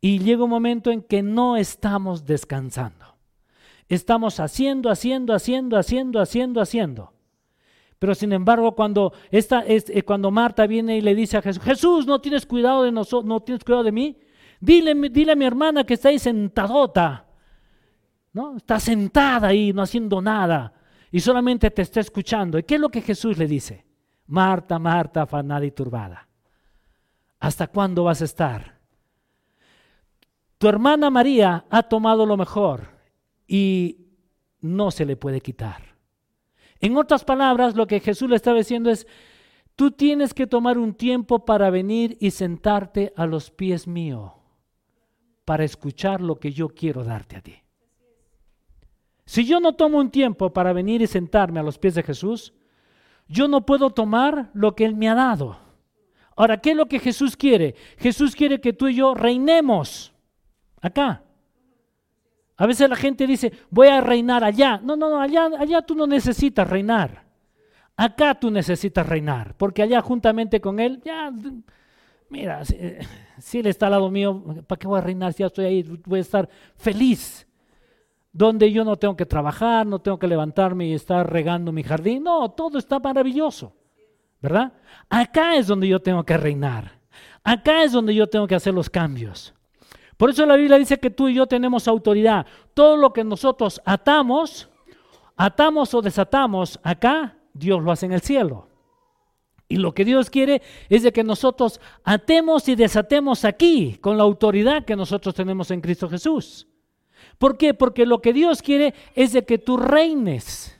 [0.00, 3.04] Y llega un momento en que no estamos descansando.
[3.86, 7.12] Estamos haciendo, haciendo, haciendo, haciendo, haciendo, haciendo.
[7.98, 11.62] Pero sin embargo, cuando, esta, es, eh, cuando Marta viene y le dice a Jesús,
[11.62, 14.16] Jesús, no tienes cuidado de nosotros, no tienes cuidado de mí,
[14.60, 17.26] Dile, dile a mi hermana que está ahí sentadota,
[18.34, 18.58] ¿no?
[18.58, 20.74] Está sentada ahí, no haciendo nada,
[21.10, 22.58] y solamente te está escuchando.
[22.58, 23.86] ¿Y qué es lo que Jesús le dice?
[24.26, 26.28] Marta, Marta, afanada y turbada.
[27.40, 28.78] ¿Hasta cuándo vas a estar?
[30.58, 32.90] Tu hermana María ha tomado lo mejor
[33.48, 34.08] y
[34.60, 35.96] no se le puede quitar.
[36.80, 39.06] En otras palabras, lo que Jesús le estaba diciendo es,
[39.74, 44.32] tú tienes que tomar un tiempo para venir y sentarte a los pies míos
[45.44, 47.56] para escuchar lo que yo quiero darte a ti.
[49.24, 52.52] Si yo no tomo un tiempo para venir y sentarme a los pies de Jesús,
[53.28, 55.58] yo no puedo tomar lo que Él me ha dado.
[56.36, 57.74] Ahora, ¿qué es lo que Jesús quiere?
[57.98, 60.12] Jesús quiere que tú y yo reinemos
[60.80, 61.22] acá.
[62.56, 64.80] A veces la gente dice, voy a reinar allá.
[64.82, 67.24] No, no, no, allá, allá tú no necesitas reinar.
[67.96, 71.30] Acá tú necesitas reinar, porque allá juntamente con Él, ya
[72.30, 75.64] mira, si, él está al lado mío, ¿para qué voy a reinar si ya estoy
[75.66, 75.82] ahí?
[76.06, 77.46] Voy a estar feliz.
[78.32, 82.22] Donde yo no tengo que trabajar, no tengo que levantarme y estar regando mi jardín.
[82.22, 83.72] No, todo está maravilloso.
[84.40, 84.72] ¿Verdad?
[85.08, 86.92] Acá es donde yo tengo que reinar.
[87.42, 89.52] Acá es donde yo tengo que hacer los cambios.
[90.16, 92.46] Por eso la Biblia dice que tú y yo tenemos autoridad.
[92.72, 94.68] Todo lo que nosotros atamos,
[95.36, 98.69] atamos o desatamos acá, Dios lo hace en el cielo.
[99.70, 104.24] Y lo que Dios quiere es de que nosotros atemos y desatemos aquí con la
[104.24, 106.66] autoridad que nosotros tenemos en Cristo Jesús.
[107.38, 107.72] ¿Por qué?
[107.72, 110.76] Porque lo que Dios quiere es de que tú reines.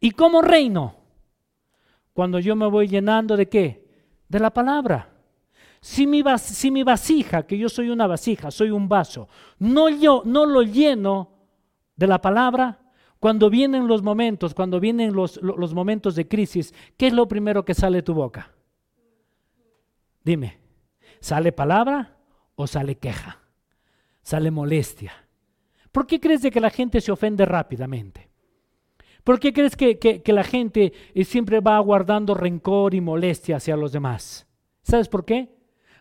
[0.00, 0.94] ¿Y cómo reino?
[2.14, 3.86] Cuando yo me voy llenando de qué?
[4.30, 5.12] De la palabra.
[5.82, 10.22] Si mi, si mi vasija, que yo soy una vasija, soy un vaso, no, yo,
[10.24, 11.32] no lo lleno
[11.96, 12.78] de la palabra,
[13.20, 15.38] cuando vienen los momentos, cuando vienen los,
[15.74, 18.50] momentos de crisis, ¿qué es lo primero que sale de tu boca?
[20.24, 20.58] Dime,
[21.20, 22.16] ¿sale palabra
[22.54, 23.38] o sale queja?
[24.22, 25.12] ¿Sale molestia?
[25.92, 28.30] ¿Por qué crees de que la gente se ofende rápidamente?
[29.22, 33.76] ¿Por qué crees que, que, la gente eh, siempre va guardando rencor y molestia hacia
[33.76, 34.46] los demás?
[34.82, 35.54] ¿Sabes por qué?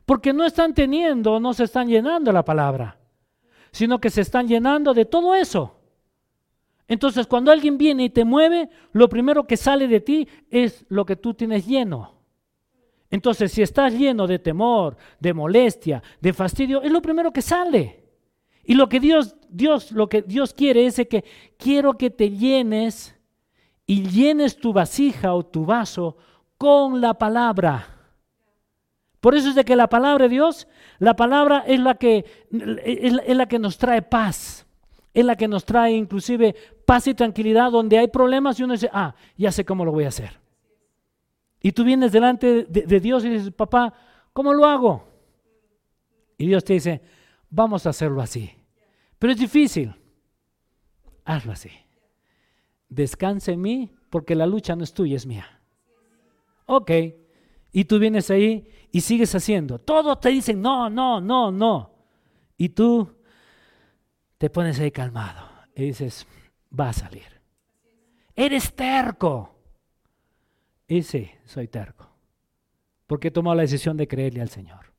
[0.06, 2.98] Porque no están teniendo, no se están llenando la palabra,
[3.72, 5.79] sino que se están llenando de todo eso.
[6.90, 11.06] Entonces, cuando alguien viene y te mueve, lo primero que sale de ti es lo
[11.06, 12.16] que tú tienes lleno.
[13.12, 18.04] Entonces, si estás lleno de temor, de molestia, de fastidio, es lo primero que sale.
[18.64, 21.24] Y lo que Dios, Dios, lo que Dios quiere es que
[21.58, 23.16] quiero que te llenes
[23.86, 26.18] y llenes tu vasija o tu vaso
[26.58, 27.86] con la palabra.
[29.20, 32.26] Por eso es de que la palabra de Dios, la palabra es la que,
[32.84, 34.66] es la que nos trae paz
[35.14, 36.56] es la que nos trae inclusive
[36.90, 40.06] paz y tranquilidad donde hay problemas y uno dice, ah, ya sé cómo lo voy
[40.06, 40.40] a hacer.
[41.62, 43.94] Y tú vienes delante de, Dios y dices, papá,
[44.34, 45.08] ¿cómo lo hago?
[46.36, 47.04] Y Dios te dice,
[47.48, 48.52] vamos a hacerlo así.
[49.20, 49.94] Pero es difícil.
[51.26, 51.70] Hazlo así.
[52.88, 55.62] Descansa en mí porque la lucha no es tuya, es mía.
[56.66, 56.90] Ok.
[57.72, 59.78] Y tú vienes ahí y sigues haciendo.
[59.78, 61.92] Todos te dicen, no, no, no, no.
[62.58, 63.16] Y tú
[64.40, 66.26] te pones ahí calmado y dices,
[66.78, 67.40] va a salir.
[68.36, 69.56] Eres terco.
[70.88, 72.10] Y sí, soy terco.
[73.06, 74.90] Porque he tomado la decisión de creerle al Señor.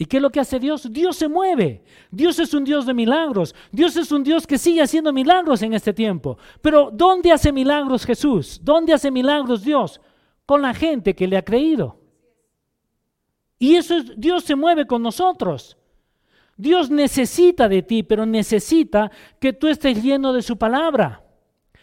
[0.00, 0.92] ¿Y qué es lo que hace Dios?
[0.92, 1.82] Dios se mueve.
[2.10, 3.54] Dios es un Dios de milagros.
[3.72, 6.38] Dios es un Dios que sigue haciendo milagros en este tiempo.
[6.60, 8.60] Pero ¿dónde hace milagros Jesús?
[8.62, 10.00] ¿Dónde hace milagros Dios?
[10.46, 12.00] Con la gente que le ha creído.
[13.58, 15.77] Y eso es, Dios se mueve con nosotros.
[16.58, 21.24] Dios necesita de ti, pero necesita que tú estés lleno de su palabra.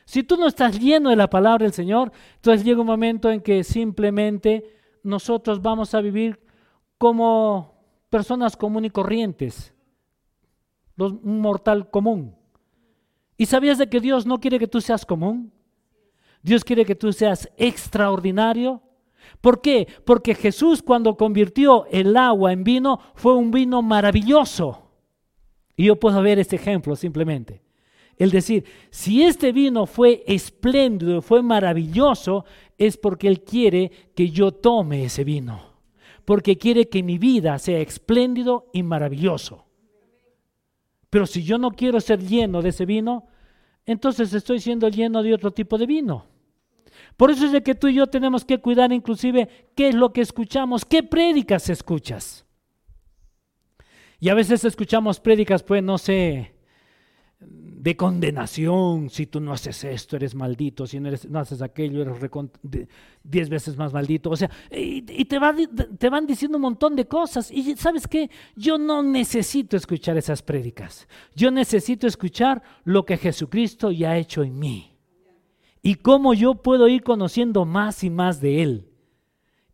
[0.04, 3.42] Si tú no estás lleno de la palabra del Señor, entonces llega un momento en
[3.42, 4.64] que simplemente
[5.02, 6.40] nosotros vamos a vivir
[6.98, 7.74] como
[8.10, 9.74] personas comunes y corrientes,
[10.98, 12.36] un mortal común.
[13.38, 15.54] ¿Y sabías de que Dios no quiere que tú seas común?
[16.42, 18.82] Dios quiere que tú seas extraordinario.
[19.42, 19.88] ¿Por qué?
[20.06, 24.92] Porque Jesús cuando convirtió el agua en vino fue un vino maravilloso.
[25.76, 27.62] Y yo puedo ver este ejemplo simplemente.
[28.18, 32.46] El decir, si este vino fue espléndido, fue maravilloso,
[32.78, 35.76] es porque Él quiere que yo tome ese vino.
[36.24, 39.66] Porque quiere que mi vida sea espléndido y maravilloso.
[41.10, 43.28] Pero si yo no quiero ser lleno de ese vino,
[43.86, 46.26] entonces estoy siendo lleno de otro tipo de vino.
[47.18, 50.12] Por eso es de que tú y yo tenemos que cuidar inclusive qué es lo
[50.12, 52.46] que escuchamos, qué prédicas escuchas.
[54.20, 56.56] Y a veces escuchamos prédicas, pues no sé,
[57.40, 62.02] de condenación, si tú no haces esto, eres maldito, si no, eres, no haces aquello,
[62.02, 62.20] eres
[63.24, 64.32] diez veces más maldito.
[64.32, 65.40] O sea, y, te,
[65.98, 67.52] te van diciendo un montón de cosas.
[67.52, 71.08] Y sabes qué, yo no necesito escuchar esas prédicas.
[71.36, 74.95] Yo necesito escuchar lo que Jesucristo ya ha hecho en mí
[75.86, 78.90] y cómo yo puedo ir conociendo más y más de Él.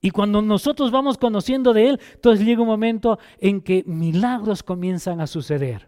[0.01, 5.21] Y cuando nosotros vamos conociendo de Él, entonces llega un momento en que milagros comienzan
[5.21, 5.87] a suceder.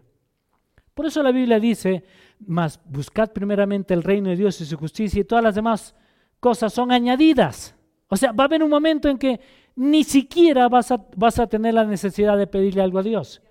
[0.94, 2.04] Por eso la Biblia dice,
[2.38, 5.94] más buscad primeramente el reino de Dios y su justicia y todas las demás
[6.40, 7.74] cosas son añadidas.
[8.08, 9.38] O sea, va a haber un momento en que
[9.76, 13.42] ni siquiera vas a, vas a tener la necesidad de pedirle algo a Dios.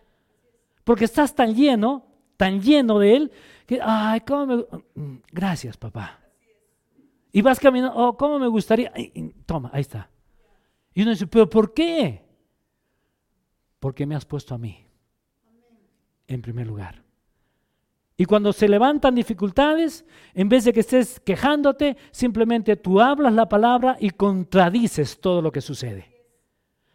[0.83, 3.31] Porque estás tan lleno, tan lleno de Él,
[3.67, 4.55] que, ay, ¿cómo me...
[4.95, 6.22] Mm, gracias, papá.
[7.35, 8.93] Y vas caminando, oh, ¿cómo me gustaría?
[9.47, 10.07] toma, ahí está.
[10.93, 12.23] Y uno dice, ¿pero por qué?
[13.79, 14.85] Porque me has puesto a mí
[16.27, 17.03] en primer lugar.
[18.15, 23.49] Y cuando se levantan dificultades, en vez de que estés quejándote, simplemente tú hablas la
[23.49, 26.13] palabra y contradices todo lo que sucede.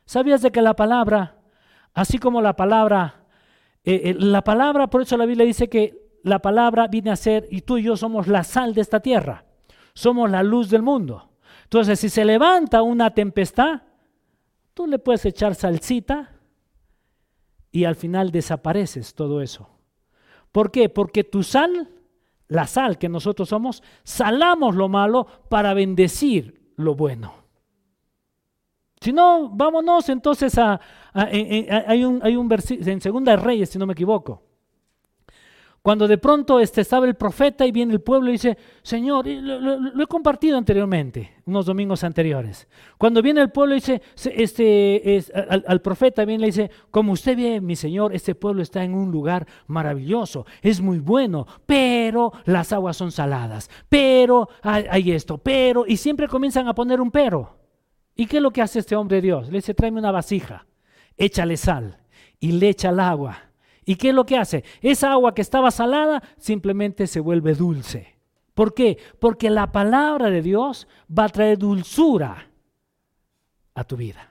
[0.05, 1.37] ¿Sabías de que la palabra,
[1.95, 3.25] así como la palabra,
[3.83, 7.49] eh, eh, la palabra, por eso la Biblia dice que la palabra viene a ser,
[7.51, 9.48] y tú y yo somos la sal de esta tierra
[9.99, 11.29] somos la luz del mundo.
[11.65, 13.83] Entonces, si se levanta una tempestad,
[14.73, 16.37] tú le puedes echar salsita
[17.73, 19.69] y al final desapareces todo eso.
[20.53, 20.89] ¿Por qué?
[20.89, 21.89] Porque tu sal,
[22.47, 27.35] la sal que nosotros somos, salamos lo malo para bendecir lo bueno.
[29.01, 30.81] Si no, vámonos entonces a,
[31.13, 34.48] hay un, hay un versículo en Segunda Reyes, si no me equivoco.
[35.83, 40.03] Cuando de pronto este, estaba el profeta y viene el pueblo y dice, Señor, lo,
[40.03, 42.69] he compartido anteriormente, unos domingos anteriores.
[42.99, 44.03] Cuando viene el pueblo y dice,
[44.35, 45.23] este,
[45.67, 48.95] al, profeta viene y le dice, como usted ve, mi Señor, este pueblo está en
[48.95, 55.39] un lugar maravilloso, es muy bueno, pero las aguas son saladas, pero hay, hay esto,
[55.39, 57.57] pero, y siempre comienzan a poner un pero.
[58.15, 59.47] ¿Y qué es lo que hace este hombre de Dios?
[59.47, 60.67] Le dice, tráeme una vasija,
[61.17, 61.99] échale sal
[62.41, 63.48] y le echa el agua.
[63.89, 64.65] ¿Y qué es lo que hace?
[64.83, 68.19] Esa agua que estaba salada simplemente se vuelve dulce.
[68.53, 68.99] ¿Por qué?
[69.19, 72.51] Porque la palabra de Dios va a traer dulzura
[73.73, 74.31] a tu vida.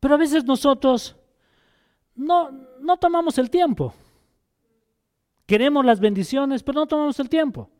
[0.00, 1.14] Pero a veces nosotros
[2.16, 3.94] no, no tomamos el tiempo.
[5.46, 7.70] Queremos las bendiciones, pero no tomamos el tiempo.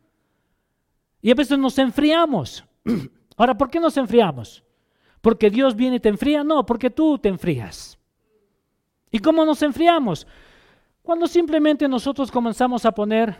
[1.21, 2.63] Y a veces nos enfriamos.
[3.35, 4.63] Ahora, ¿por qué nos enfriamos?
[5.19, 6.45] ¿Porque Dios viene y te enfría?
[6.45, 7.99] No, porque tú te enfrías.
[9.13, 10.25] ¿Y cómo nos enfriamos?
[11.03, 13.37] Cuando simplemente nosotros comenzamos a poner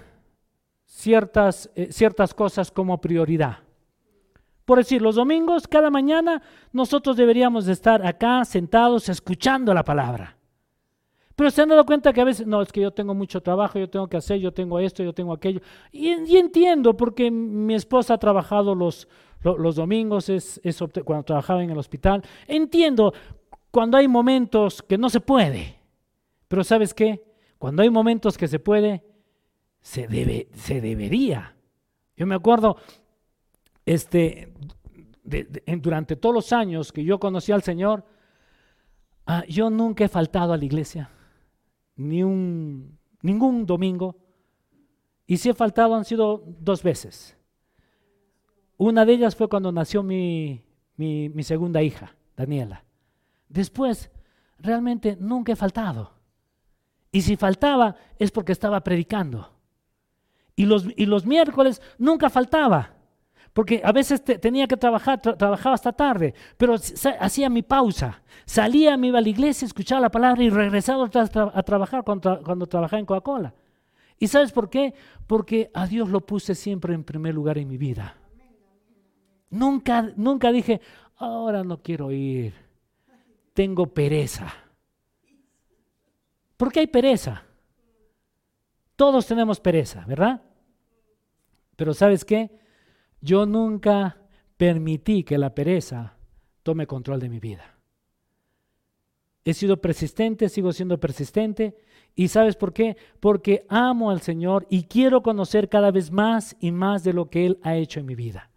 [0.86, 3.57] ciertas, eh, ciertas cosas como prioridad.
[4.65, 10.38] Por decir, los domingos, cada mañana, nosotros deberíamos de estar acá sentados escuchando la palabra.
[11.36, 13.79] Pero se han dado cuenta que a veces, no, es que yo tengo mucho trabajo,
[13.79, 15.59] yo tengo que hacer, yo tengo esto, yo tengo aquello.
[15.91, 19.07] Y, entiendo, porque mi esposa ha trabajado los,
[19.41, 20.62] los, domingos, es,
[21.03, 22.21] cuando trabajaba en el hospital.
[22.47, 23.12] Entiendo
[23.73, 25.79] cuando hay momentos que no se puede.
[26.47, 27.23] Pero ¿sabes qué?
[27.57, 29.03] Cuando hay momentos que se puede,
[29.81, 31.55] se, debe, se debería.
[32.15, 32.77] Yo me acuerdo,
[33.83, 34.53] este,
[35.23, 38.05] durante todos los años que yo conocí al Señor,
[39.25, 41.09] ah, yo nunca he faltado a la iglesia,
[41.95, 44.17] ni un, ningún domingo.
[45.25, 47.36] Y si he faltado han sido dos veces.
[48.77, 50.62] Una de ellas fue cuando nació mi,
[51.41, 52.86] segunda hija, Daniela.
[53.54, 54.10] Después,
[54.58, 56.12] realmente nunca he faltado.
[57.12, 59.54] Y si faltaba es porque estaba predicando.
[60.56, 62.96] Y los, y los miércoles nunca faltaba.
[63.54, 66.74] Porque a veces tenía que trabajar, trabajaba hasta tarde, pero
[67.20, 68.24] hacía mi pausa.
[68.46, 72.66] Salía, me iba a la iglesia, escuchaba la palabra y regresaba a, trabajar cuando, cuando
[72.66, 73.54] trabajaba en Coca-Cola.
[74.18, 74.96] ¿Y sabes por qué?
[75.28, 78.16] Porque a Dios lo puse siempre en primer lugar en mi vida.
[79.52, 80.82] Nunca, nunca dije,
[81.18, 82.62] ahora no quiero ir,
[83.54, 84.54] tengo pereza.
[86.58, 87.44] ¿Por qué hay pereza?
[88.96, 90.42] Todos tenemos pereza, ¿verdad?
[91.76, 92.52] Pero ¿sabes qué?
[93.22, 94.18] Yo nunca
[94.58, 96.18] permití que la pereza
[96.62, 97.78] tome control de mi vida.
[99.46, 101.76] He sido persistente, sigo siendo persistente.
[102.16, 102.96] ¿Y sabes por qué?
[103.20, 107.46] Porque amo al Señor y quiero conocer cada vez más y más de lo que
[107.46, 108.52] Él ha hecho en mi vida.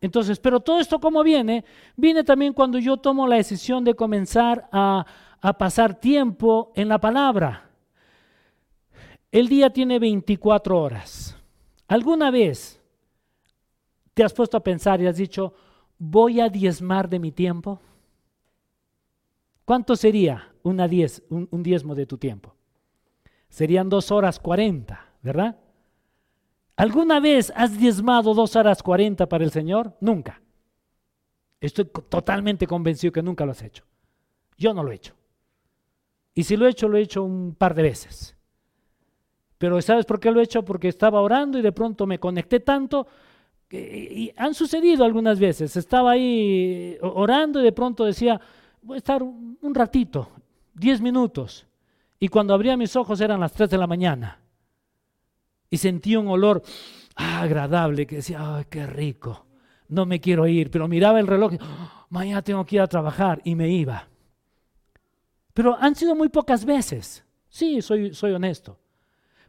[0.00, 1.64] Entonces, pero todo esto como viene,
[1.96, 5.04] viene también cuando yo tomo la decisión de comenzar a,
[5.58, 7.70] pasar tiempo en la palabra.
[9.30, 11.36] El día tiene 24 horas.
[11.86, 12.80] ¿Alguna vez
[14.14, 15.54] te has puesto a pensar y has dicho,
[15.98, 17.80] voy a diezmar de mi tiempo?
[19.64, 22.54] ¿Cuánto sería una diez, un, un diezmo de tu tiempo?
[23.48, 25.58] Serían dos horas cuarenta, ¿verdad?
[26.80, 29.98] ¿Alguna vez has diezmado dos horas cuarenta para el Señor?
[30.00, 30.40] Nunca.
[31.60, 33.84] Estoy totalmente convencido que nunca lo has hecho.
[34.56, 35.12] Yo no lo he hecho.
[36.34, 38.34] Y si lo he hecho, lo he hecho un par de veces.
[39.58, 40.64] Pero ¿sabes por qué lo he hecho?
[40.64, 43.06] Porque estaba orando y de pronto me conecté tanto.
[43.70, 45.76] y han sucedido algunas veces.
[45.76, 48.40] Estaba ahí orando y de pronto decía,
[48.80, 50.30] voy a estar un ratito,
[50.72, 51.66] diez minutos.
[52.18, 54.39] Y cuando abría mis ojos eran las tres de la mañana
[55.70, 56.62] y sentí un olor
[57.14, 59.46] agradable que decía, ay, qué rico,
[59.88, 63.40] no me quiero ir, pero miraba el reloj, oh, mañana tengo que ir a trabajar
[63.44, 64.08] y me iba.
[65.54, 68.78] Pero han sido muy pocas veces, sí, soy, soy honesto.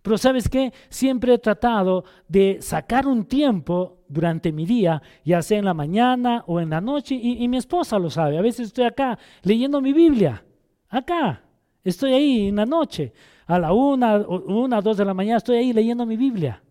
[0.02, 5.60] Pero sabes qué, siempre he tratado de sacar un tiempo durante mi día, ya sea
[5.60, 8.86] en la mañana o en la noche, y mi esposa lo sabe, a veces estoy
[8.86, 10.44] acá leyendo mi Biblia,
[10.90, 11.44] acá,
[11.84, 13.14] estoy ahí en la noche,
[13.52, 16.64] a la una, una, dos de la mañana estoy ahí leyendo mi Biblia.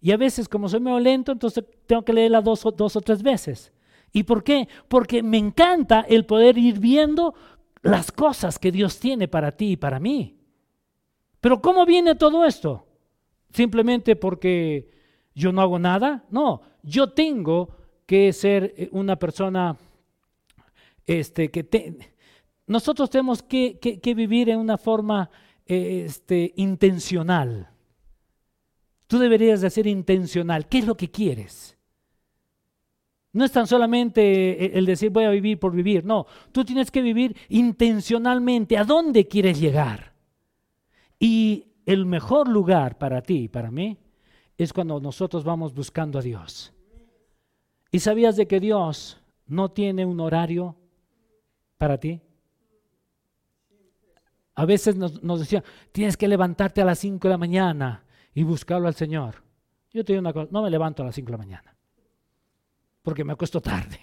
[0.00, 3.22] Y a veces, como soy medio lento, entonces tengo que leerla dos, dos o tres
[3.22, 3.72] veces.
[4.12, 4.68] ¿Y por qué?
[4.88, 7.34] Porque me encanta el poder ir viendo
[7.82, 10.38] las cosas que Dios tiene para ti y para mí.
[11.40, 12.86] Pero ¿cómo viene todo esto?
[13.50, 14.88] Simplemente porque
[15.34, 16.24] yo no hago nada.
[16.30, 19.76] No, yo tengo que ser una persona
[21.06, 21.64] este, que
[22.66, 23.78] nosotros tenemos que,
[24.16, 27.70] vivir en una forma eh, este, intencional.
[29.06, 30.68] Tú deberías de ser intencional.
[30.68, 31.76] ¿Qué es lo que quieres?
[33.32, 36.90] No es tan solamente eh, el decir voy a vivir por vivir, no, tú tienes
[36.90, 40.14] que vivir intencionalmente a dónde quieres llegar.
[41.18, 43.98] Y el mejor lugar para ti y para mí
[44.56, 46.72] es cuando nosotros vamos buscando a Dios.
[47.90, 50.76] ¿Y sabías de que Dios no tiene un horario
[51.76, 52.20] para ti?
[54.54, 58.42] A veces nos, nos decían, tienes que levantarte a las 5 de la mañana y
[58.42, 59.42] buscarlo al Señor.
[59.92, 61.74] Yo te digo una cosa, no me levanto a las 5 de la mañana
[63.04, 64.00] porque me acuesto tarde.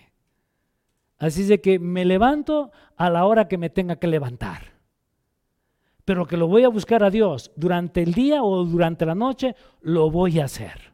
[1.17, 4.73] Así de que me levanto a la hora que me tenga que levantar.
[6.05, 9.55] Pero que lo voy a buscar a Dios durante el día o durante la noche,
[9.81, 10.93] lo voy a hacer.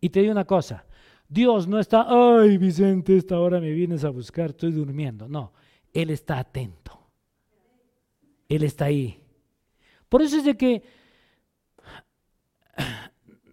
[0.00, 0.86] Y te digo una cosa,
[1.28, 5.28] Dios no está, ay Vicente, esta hora me vienes a buscar, estoy durmiendo.
[5.28, 5.52] No,
[5.92, 6.85] Él está atento.
[8.48, 9.20] Él está ahí.
[10.08, 10.82] Por eso es de que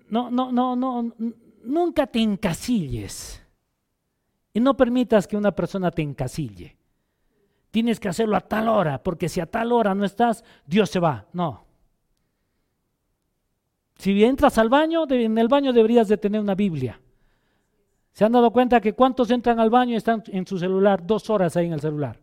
[0.09, 1.13] no, no, no, no,
[1.63, 3.41] nunca te encasilles.
[4.53, 6.77] Y no permitas que una persona te encasille.
[7.71, 10.99] Tienes que hacerlo a tal hora, porque si a tal hora no estás, Dios se
[10.99, 11.25] va.
[11.33, 11.65] No.
[13.97, 16.99] Si entras al baño, en el baño deberías de tener una Biblia.
[18.11, 21.31] ¿Se han dado cuenta que cuántos entran al baño y están en su celular dos
[21.31, 22.19] horas ahí en el celular?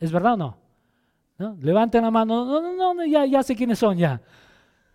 [0.00, 0.56] ¿Es verdad o no?
[1.60, 2.44] Levanten la mano.
[2.44, 4.20] No, no, no, ya, sé quiénes son ya.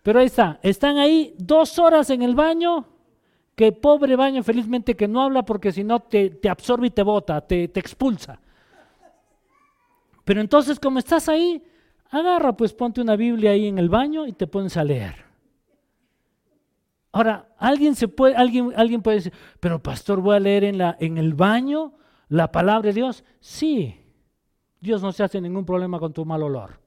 [0.02, 0.58] Pero ahí está.
[0.62, 2.86] Están ahí dos horas en el baño
[3.54, 7.40] que pobre baño felizmente que no habla porque si no te, absorbe y te bota,
[7.40, 8.38] te, te expulsa.
[10.24, 11.62] Pero entonces como estás ahí,
[12.10, 15.24] agarra pues ponte una Biblia ahí en el baño y te pones a leer.
[17.16, 20.98] Ahora, alguien, se puede, alguien, alguien puede decir, pero pastor, voy a leer en, la,
[21.00, 21.94] en el baño
[22.28, 23.24] la palabra de Dios.
[23.40, 23.98] Sí,
[24.86, 26.78] Dios no se hace ningún problema con tu mal olor.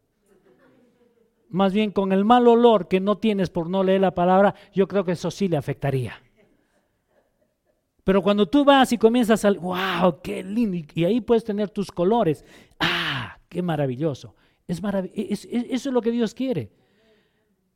[1.50, 4.88] Más bien con el mal olor que no tienes por no leer la palabra, yo
[4.88, 6.14] creo que eso sí le afectaría.
[8.04, 11.92] Pero cuando tú vas y comienzas al, wow, qué lindo, y ahí puedes tener tus
[11.92, 12.46] colores,
[12.80, 14.36] ah, qué maravilloso.
[14.68, 16.72] Es eso es lo que Dios quiere.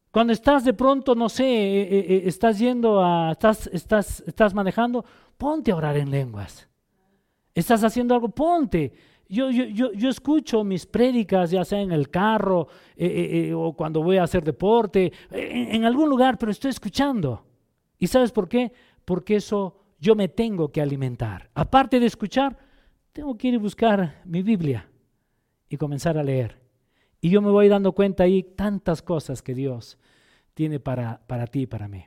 [0.09, 5.03] Cuando estás de pronto, no sé, eh, estás yendo a, estás, estás, estás manejando,
[5.37, 6.69] ponte a orar en lenguas.
[7.53, 8.93] Estás haciendo algo, ponte.
[9.29, 12.67] Yo, yo, yo, yo escucho mis prédicas, ya sea en el carro
[13.55, 17.45] o cuando voy a hacer deporte, en algún lugar, pero estoy escuchando.
[17.97, 18.71] ¿Y sabes por qué?
[19.05, 21.49] Porque eso yo me tengo que alimentar.
[21.53, 22.57] Aparte de escuchar,
[23.13, 24.89] tengo que ir a buscar mi Biblia
[25.69, 26.59] y comenzar a leer.
[27.21, 29.97] Y yo me voy dando cuenta ahí tantas cosas que Dios
[30.53, 32.03] tiene para, para ti y para mí.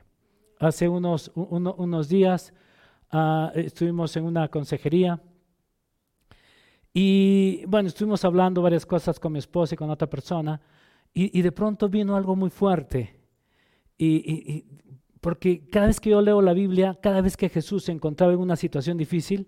[0.59, 2.53] Hace unos, unos días
[3.09, 5.19] ah, estuvimos en una consejería
[6.99, 10.59] y bueno, estuvimos hablando varias cosas con mi esposa y con otra persona
[11.13, 13.19] y, de pronto vino algo muy fuerte.
[13.99, 14.65] y,
[15.21, 18.39] porque cada vez que yo leo la Biblia, cada vez que Jesús se encontraba en
[18.39, 19.47] una situación difícil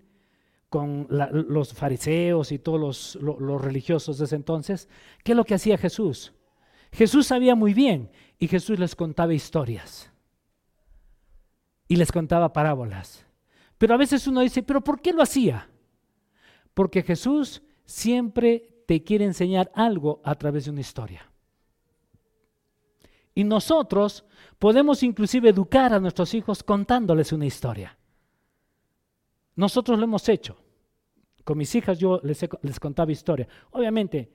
[0.68, 4.88] con los fariseos y todos los, religiosos de ese entonces,
[5.24, 6.32] ¿qué es lo que hacía Jesús?
[6.92, 10.12] Jesús sabía muy bien y Jesús les contaba historias
[11.88, 13.26] y les contaba parábolas.
[13.78, 15.69] Pero a veces uno dice, ¿pero por qué lo hacía?
[16.80, 21.30] Porque Jesús siempre te quiere enseñar algo a través de una historia.
[23.34, 24.24] Y nosotros
[24.58, 27.98] podemos inclusive educar a nuestros hijos contándoles una historia.
[29.56, 30.56] Nosotros lo hemos hecho.
[31.44, 33.46] Con mis hijas yo les, les contaba historia.
[33.72, 34.32] Obviamente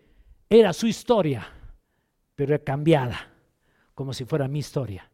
[0.48, 1.48] era su historia,
[2.36, 3.28] pero cambiada,
[3.96, 5.10] como si fuera mi historia.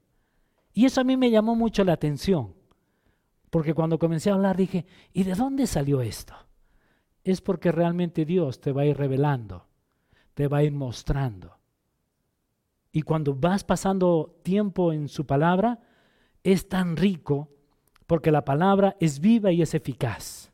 [0.74, 2.54] Y eso a mí me llamó mucho la atención,
[3.50, 6.36] porque cuando comencé a hablar dije, ¿y de dónde salió esto?
[7.24, 9.68] Es porque realmente Dios te va a ir revelando,
[10.34, 11.58] te va a ir mostrando.
[12.92, 15.80] Y cuando vas pasando tiempo en su palabra,
[16.44, 17.50] es tan rico
[18.08, 20.52] porque la palabra es viva y es eficaz.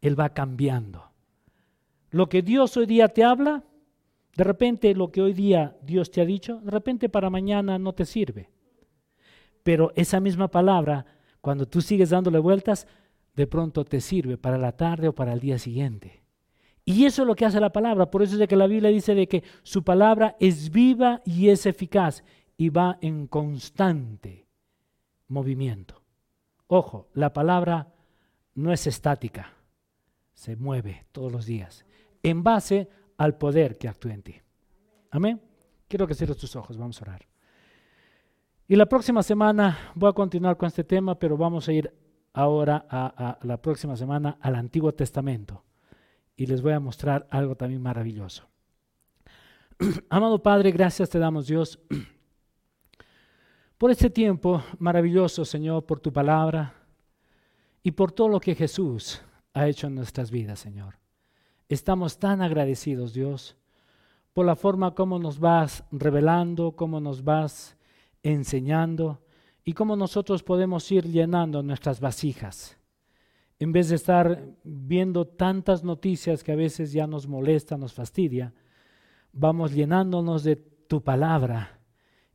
[0.00, 1.12] Él va cambiando.
[2.10, 3.64] Lo que Dios hoy día te habla,
[4.36, 7.92] de repente lo que hoy día Dios te ha dicho, de repente para mañana no
[7.92, 8.50] te sirve.
[9.62, 11.06] Pero esa misma palabra,
[11.40, 12.86] cuando tú sigues dándole vueltas,
[13.34, 16.22] de pronto te sirve para la tarde o para el día siguiente.
[16.84, 18.10] Y eso es lo que hace la palabra.
[18.10, 21.48] Por eso es de que la Biblia dice de que su palabra es viva y
[21.48, 22.24] es eficaz
[22.56, 24.46] y va en constante
[25.28, 26.02] movimiento.
[26.66, 27.92] Ojo, la palabra
[28.54, 29.52] no es estática,
[30.32, 31.84] se mueve todos los días
[32.22, 34.34] en base al poder que actúa en ti.
[35.10, 35.40] Amén.
[35.88, 37.26] Quiero que cierres tus ojos, vamos a orar.
[38.66, 41.92] Y la próxima semana voy a continuar con este tema, pero vamos a ir
[42.34, 45.64] ahora a, la próxima semana al Antiguo Testamento
[46.36, 48.46] y les voy a mostrar algo también maravilloso.
[50.10, 51.78] Amado Padre, gracias te damos Dios
[53.78, 56.74] por este tiempo maravilloso, Señor, por tu palabra
[57.82, 59.22] y por todo lo que Jesús
[59.54, 60.98] ha hecho en nuestras vidas, Señor.
[61.68, 63.56] Estamos tan agradecidos, Dios,
[64.32, 67.76] por la forma como nos vas revelando, cómo nos vas
[68.24, 69.23] enseñando
[69.64, 72.76] y cómo nosotros podemos ir llenando nuestras vasijas.
[73.58, 78.52] En vez de estar viendo tantas noticias que a veces ya nos molesta, nos fastidia,
[79.32, 81.80] vamos llenándonos de tu palabra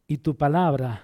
[0.07, 1.03] y tu palabra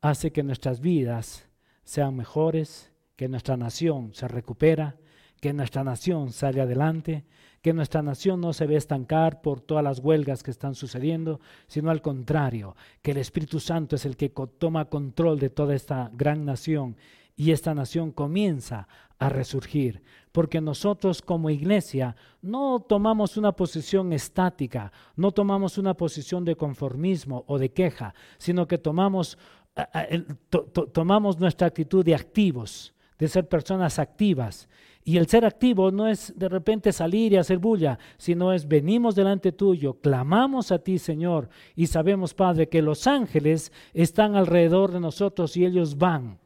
[0.00, 1.48] hace que nuestras vidas
[1.84, 4.96] sean mejores, que nuestra nación se recupera,
[5.40, 7.24] que nuestra nación sale adelante,
[7.66, 11.90] que nuestra nación no se ve estancar por todas las huelgas que están sucediendo, sino
[11.90, 16.44] al contrario, que el Espíritu Santo es el que toma control de toda esta gran
[16.44, 16.96] nación
[17.34, 18.86] y esta nación comienza
[19.18, 26.44] a resurgir, porque nosotros como iglesia no tomamos una posición estática, no tomamos una posición
[26.44, 29.38] de conformismo o de queja, sino que tomamos,
[30.92, 34.68] tomamos nuestra actitud de activos, de ser personas activas.
[35.04, 39.14] Y el ser activo no es de repente salir y hacer bulla, sino es venimos
[39.14, 44.98] delante tuyo, clamamos a ti, Señor, y sabemos, Padre, que los ángeles están alrededor de
[44.98, 46.38] nosotros y ellos van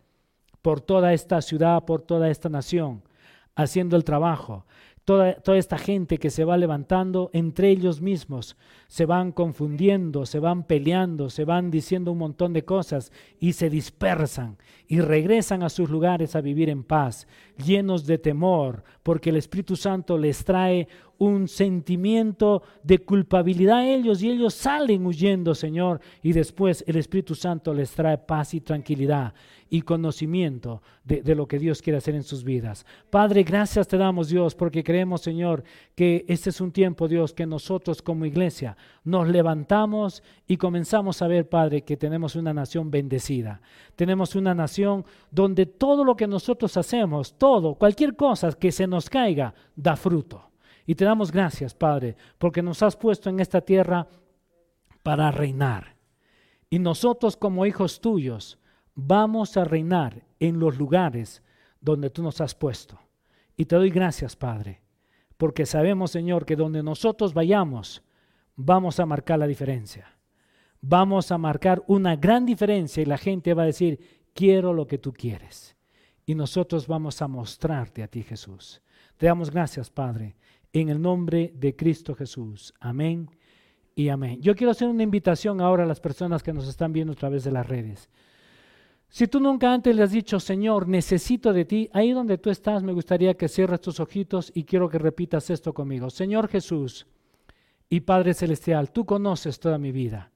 [0.60, 3.02] por toda esta ciudad, por toda esta nación,
[3.54, 4.66] haciendo el trabajo.
[5.10, 8.56] Toda, esta gente que se va levantando entre ellos mismos,
[8.86, 13.70] se van confundiendo, se van peleando, se van diciendo un montón de cosas y se
[13.70, 14.56] dispersan
[14.86, 19.74] y regresan a sus lugares a vivir en paz, llenos de temor, porque el Espíritu
[19.74, 20.86] Santo les trae
[21.20, 27.34] un sentimiento de culpabilidad a ellos y ellos salen huyendo, Señor, y después el Espíritu
[27.34, 29.34] Santo les trae paz y tranquilidad
[29.68, 32.86] y conocimiento de, de, lo que Dios quiere hacer en sus vidas.
[33.10, 35.62] Padre, gracias te damos, Dios, porque creemos, Señor,
[35.94, 41.28] que este es un tiempo, Dios, que nosotros como iglesia nos levantamos y comenzamos a
[41.28, 43.60] ver, Padre, que tenemos una nación bendecida.
[43.94, 49.10] Tenemos una nación donde todo lo que nosotros hacemos, todo, cualquier cosa que se nos
[49.10, 50.49] caiga, da fruto.
[50.90, 54.08] Y te damos gracias, Padre, porque nos has puesto en esta tierra
[55.04, 55.94] para reinar.
[56.68, 58.58] Y nosotros como hijos tuyos
[58.96, 61.44] vamos a reinar en los lugares
[61.80, 62.98] donde tú nos has puesto.
[63.56, 64.82] Y te doy gracias, Padre,
[65.36, 68.02] porque sabemos, Señor, que donde nosotros vayamos,
[68.56, 70.18] vamos a marcar la diferencia.
[70.80, 74.98] Vamos a marcar una gran diferencia y la gente va a decir, quiero lo que
[74.98, 75.76] tú quieres.
[76.26, 78.82] Y nosotros vamos a mostrarte a ti, Jesús.
[79.16, 80.34] Te damos gracias, Padre,
[80.72, 82.74] en el nombre de Cristo Jesús.
[82.80, 83.30] Amén
[83.94, 84.40] y amén.
[84.40, 87.44] Yo quiero hacer una invitación ahora a las personas que nos están viendo a través
[87.44, 88.08] de las redes.
[89.08, 92.84] Si tú nunca antes le has dicho, Señor, necesito de ti, ahí donde tú estás,
[92.84, 96.10] me gustaría que cierres tus ojitos y quiero que repitas esto conmigo.
[96.10, 97.08] Señor Jesús
[97.88, 100.30] y Padre Celestial, tú conoces toda mi vida.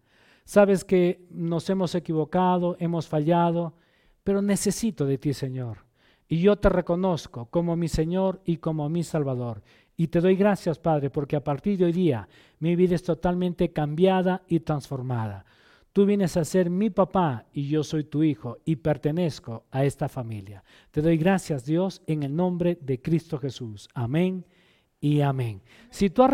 [0.44, 3.74] Sabes que nos hemos equivocado, hemos fallado,
[4.24, 5.84] pero necesito de ti, Señor.
[6.26, 9.62] Y yo te reconozco como mi Señor y como mi Salvador.
[9.96, 12.28] Y te doy gracias, Padre, porque a partir de hoy día
[12.58, 15.44] mi vida es totalmente cambiada y transformada.
[15.92, 20.08] Tú vienes a ser mi papá y yo soy tu hijo y pertenezco a esta
[20.08, 20.64] familia.
[20.90, 23.88] Te doy gracias, Dios, en el nombre de Cristo Jesús.
[23.94, 24.44] Amén
[25.00, 25.62] y amén.
[25.90, 26.24] Si tú